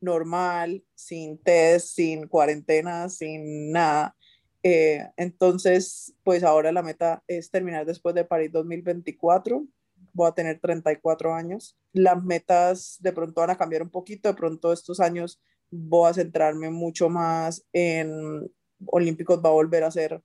normal, 0.00 0.84
sin 0.94 1.38
test, 1.38 1.88
sin 1.94 2.26
cuarentena, 2.26 3.08
sin 3.08 3.70
nada. 3.72 4.16
Eh, 4.62 5.06
entonces, 5.16 6.14
pues 6.22 6.42
ahora 6.42 6.72
la 6.72 6.82
meta 6.82 7.22
es 7.26 7.50
terminar 7.50 7.86
después 7.86 8.14
de 8.14 8.24
París 8.24 8.50
2024. 8.52 9.64
Voy 10.12 10.28
a 10.28 10.32
tener 10.32 10.58
34 10.58 11.34
años. 11.34 11.76
Las 11.92 12.22
metas 12.22 12.96
de 13.00 13.12
pronto 13.12 13.40
van 13.42 13.50
a 13.50 13.58
cambiar 13.58 13.82
un 13.82 13.90
poquito. 13.90 14.28
De 14.28 14.34
pronto 14.34 14.72
estos 14.72 15.00
años 15.00 15.40
voy 15.70 16.10
a 16.10 16.14
centrarme 16.14 16.70
mucho 16.70 17.08
más 17.08 17.64
en 17.72 18.50
olímpicos 18.86 19.40
va 19.44 19.50
a 19.50 19.52
volver 19.52 19.84
a 19.84 19.90
ser, 19.90 20.22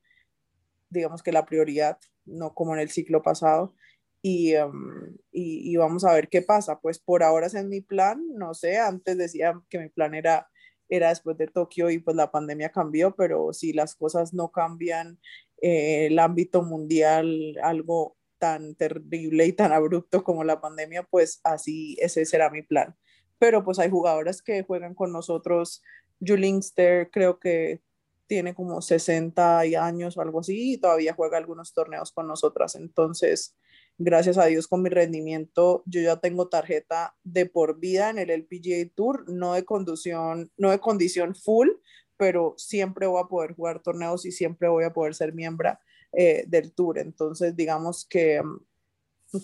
digamos 0.90 1.24
que 1.24 1.32
la 1.32 1.46
prioridad, 1.46 1.98
no 2.26 2.54
como 2.54 2.74
en 2.74 2.82
el 2.82 2.90
ciclo 2.90 3.22
pasado. 3.22 3.76
Y, 4.22 4.56
um, 4.56 5.16
y, 5.32 5.76
vamos 5.78 6.04
a 6.04 6.14
ver 6.14 6.30
qué 6.30 6.42
pasa. 6.42 6.80
Pues 6.80 6.98
por 7.00 7.22
ahora 7.22 7.48
ese 7.48 7.60
es 7.60 7.66
mi 7.66 7.82
plan, 7.82 8.24
no 8.36 8.54
sé, 8.56 8.80
antes 8.80 9.18
decía 9.18 9.54
que 9.70 9.78
mi 9.78 9.90
plan 9.90 10.16
era, 10.16 10.50
era 10.90 11.10
después 11.10 11.38
de 11.38 11.48
Tokio 11.48 11.92
y 11.92 12.00
pues 12.00 12.16
la 12.16 12.32
pandemia 12.32 12.70
cambió, 12.70 13.16
pero 13.16 13.54
si 13.54 13.72
las 13.72 13.96
cosas 13.96 14.34
no 14.34 14.52
cambian, 14.52 15.20
eh, 15.62 16.08
el 16.08 16.20
ámbito 16.20 16.64
mundial, 16.64 17.56
algo 17.62 18.18
tan 18.40 18.76
terrible 18.76 19.46
y 19.46 19.54
tan 19.54 19.72
abrupto 19.72 20.24
como 20.24 20.44
la 20.44 20.62
pandemia, 20.62 21.04
pues 21.04 21.40
así 21.44 21.96
ese 22.00 22.26
será 22.26 22.50
mi 22.50 22.62
plan. 22.62 22.96
Pero 23.40 23.64
pues 23.64 23.80
hay 23.80 23.90
jugadoras 23.90 24.42
que 24.42 24.64
juegan 24.64 24.94
con 24.96 25.12
nosotros. 25.12 25.84
Julingster 26.20 27.10
creo 27.12 27.40
que 27.40 27.82
tiene 28.28 28.54
como 28.54 28.82
60 28.82 29.60
años 29.60 30.18
o 30.18 30.22
algo 30.22 30.40
así 30.40 30.74
y 30.74 30.78
todavía 30.78 31.14
juega 31.14 31.38
algunos 31.38 31.74
torneos 31.74 32.12
con 32.12 32.28
nosotras. 32.28 32.76
Entonces, 32.76 33.56
gracias 33.98 34.38
a 34.38 34.46
Dios 34.46 34.68
con 34.68 34.82
mi 34.82 34.90
rendimiento, 34.90 35.84
yo 35.86 36.02
ya 36.02 36.18
tengo 36.18 36.50
tarjeta 36.50 37.16
de 37.24 37.46
por 37.46 37.80
vida 37.80 38.10
en 38.10 38.20
el 38.20 38.30
LPGA 38.30 38.92
Tour, 38.94 39.30
no 39.30 39.54
de 39.54 39.64
condición, 39.64 40.52
no 40.58 40.72
de 40.72 40.80
condición 40.80 41.36
full, 41.36 41.70
pero 42.18 42.56
siempre 42.58 43.08
voy 43.08 43.22
a 43.22 43.28
poder 43.28 43.54
jugar 43.54 43.82
torneos 43.82 44.26
y 44.26 44.32
siempre 44.32 44.70
voy 44.70 44.84
a 44.84 44.94
poder 44.94 45.16
ser 45.16 45.34
miembro 45.34 45.78
eh, 46.14 46.46
del 46.48 46.74
Tour. 46.74 46.98
Entonces, 47.00 47.56
digamos 47.56 48.06
que, 48.06 48.42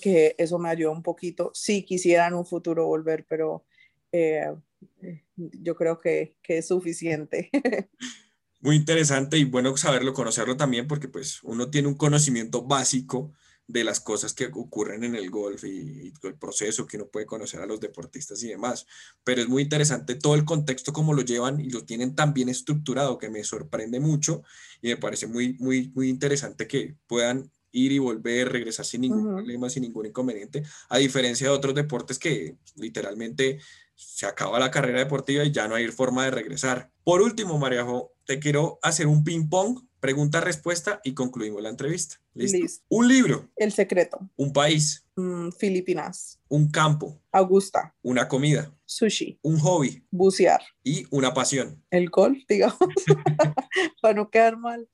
que 0.01 0.35
eso 0.37 0.57
me 0.57 0.69
ayuda 0.69 0.91
un 0.91 1.03
poquito. 1.03 1.51
Si 1.53 1.83
quisiera 1.83 2.27
en 2.27 2.33
un 2.33 2.45
futuro 2.45 2.87
volver, 2.87 3.25
pero 3.27 3.65
eh, 4.11 4.53
yo 5.35 5.75
creo 5.75 5.99
que, 5.99 6.37
que 6.41 6.59
es 6.59 6.67
suficiente. 6.67 7.49
muy 8.61 8.75
interesante 8.75 9.37
y 9.37 9.43
bueno 9.43 9.75
saberlo, 9.77 10.13
conocerlo 10.13 10.57
también, 10.57 10.87
porque 10.87 11.07
pues 11.07 11.39
uno 11.43 11.69
tiene 11.69 11.87
un 11.87 11.95
conocimiento 11.95 12.63
básico 12.63 13.33
de 13.67 13.83
las 13.83 13.99
cosas 13.99 14.33
que 14.33 14.47
ocurren 14.53 15.03
en 15.03 15.15
el 15.15 15.29
golf 15.29 15.63
y, 15.63 16.13
el 16.23 16.35
proceso 16.35 16.85
que 16.85 16.97
uno 16.97 17.07
puede 17.07 17.25
conocer 17.25 17.61
a 17.61 17.65
los 17.65 17.79
deportistas 17.79 18.43
y 18.43 18.49
demás. 18.49 18.85
Pero 19.23 19.41
es 19.41 19.47
muy 19.47 19.63
interesante 19.63 20.15
todo 20.15 20.35
el 20.35 20.45
contexto, 20.45 20.93
cómo 20.93 21.13
lo 21.13 21.21
llevan 21.21 21.59
y 21.59 21.69
lo 21.69 21.85
tienen 21.85 22.15
tan 22.15 22.33
bien 22.33 22.49
estructurado 22.49 23.17
que 23.17 23.29
me 23.29 23.43
sorprende 23.43 23.99
mucho 23.99 24.43
y 24.81 24.89
me 24.89 24.97
parece 24.97 25.27
muy, 25.27 25.53
muy, 25.59 25.91
muy 25.95 26.09
interesante 26.09 26.67
que 26.67 26.95
puedan 27.07 27.51
ir 27.71 27.91
y 27.91 27.99
volver, 27.99 28.51
regresar 28.51 28.85
sin 28.85 29.01
ningún 29.01 29.27
problema, 29.27 29.69
sin 29.69 29.83
ningún 29.83 30.05
inconveniente, 30.07 30.63
a 30.89 30.97
diferencia 30.97 31.47
de 31.47 31.53
otros 31.53 31.75
deportes 31.75 32.19
que 32.19 32.55
literalmente 32.75 33.59
se 33.95 34.25
acaba 34.25 34.59
la 34.59 34.71
carrera 34.71 34.99
deportiva 34.99 35.43
y 35.43 35.51
ya 35.51 35.67
no 35.67 35.75
hay 35.75 35.87
forma 35.89 36.25
de 36.25 36.31
regresar. 36.31 36.91
Por 37.03 37.21
último, 37.21 37.57
Mariajo, 37.57 38.13
te 38.25 38.39
quiero 38.39 38.79
hacer 38.81 39.07
un 39.07 39.23
ping-pong, 39.23 39.83
pregunta-respuesta 39.99 40.99
y 41.03 41.13
concluimos 41.13 41.61
la 41.61 41.69
entrevista. 41.69 42.19
¿Listo? 42.33 42.83
Un 42.89 43.07
libro. 43.07 43.49
El 43.55 43.71
secreto. 43.71 44.19
Un 44.35 44.53
país. 44.53 45.05
Mm, 45.15 45.49
Filipinas. 45.51 46.39
Un 46.47 46.71
campo. 46.71 47.21
Augusta. 47.31 47.93
Una 48.01 48.27
comida. 48.27 48.73
Sushi. 48.85 49.37
Un 49.43 49.59
hobby. 49.59 50.03
Bucear. 50.09 50.61
Y 50.83 51.05
una 51.11 51.33
pasión. 51.33 51.83
El 51.91 52.09
golf, 52.09 52.39
digamos, 52.47 52.79
para 54.01 54.15
no 54.15 54.29
quedar 54.29 54.57
mal. 54.57 54.89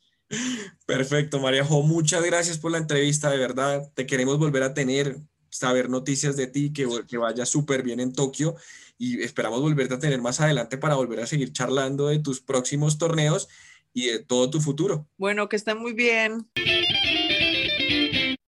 Perfecto, 0.85 1.39
Mariajo. 1.39 1.83
Muchas 1.83 2.23
gracias 2.23 2.57
por 2.57 2.71
la 2.71 2.77
entrevista, 2.77 3.29
de 3.29 3.37
verdad. 3.37 3.91
Te 3.93 4.05
queremos 4.05 4.37
volver 4.37 4.63
a 4.63 4.73
tener, 4.73 5.17
saber 5.49 5.89
noticias 5.89 6.35
de 6.35 6.47
ti, 6.47 6.73
que, 6.73 6.87
que 7.07 7.17
vaya 7.17 7.45
súper 7.45 7.83
bien 7.83 7.99
en 7.99 8.13
Tokio 8.13 8.55
y 8.97 9.21
esperamos 9.21 9.61
volverte 9.61 9.95
a 9.95 9.99
tener 9.99 10.21
más 10.21 10.41
adelante 10.41 10.77
para 10.77 10.95
volver 10.95 11.19
a 11.19 11.27
seguir 11.27 11.53
charlando 11.53 12.07
de 12.07 12.19
tus 12.19 12.41
próximos 12.41 12.97
torneos 12.97 13.47
y 13.93 14.07
de 14.07 14.19
todo 14.19 14.49
tu 14.49 14.61
futuro. 14.61 15.07
Bueno, 15.17 15.49
que 15.49 15.55
estén 15.55 15.77
muy 15.77 15.93
bien. 15.93 16.47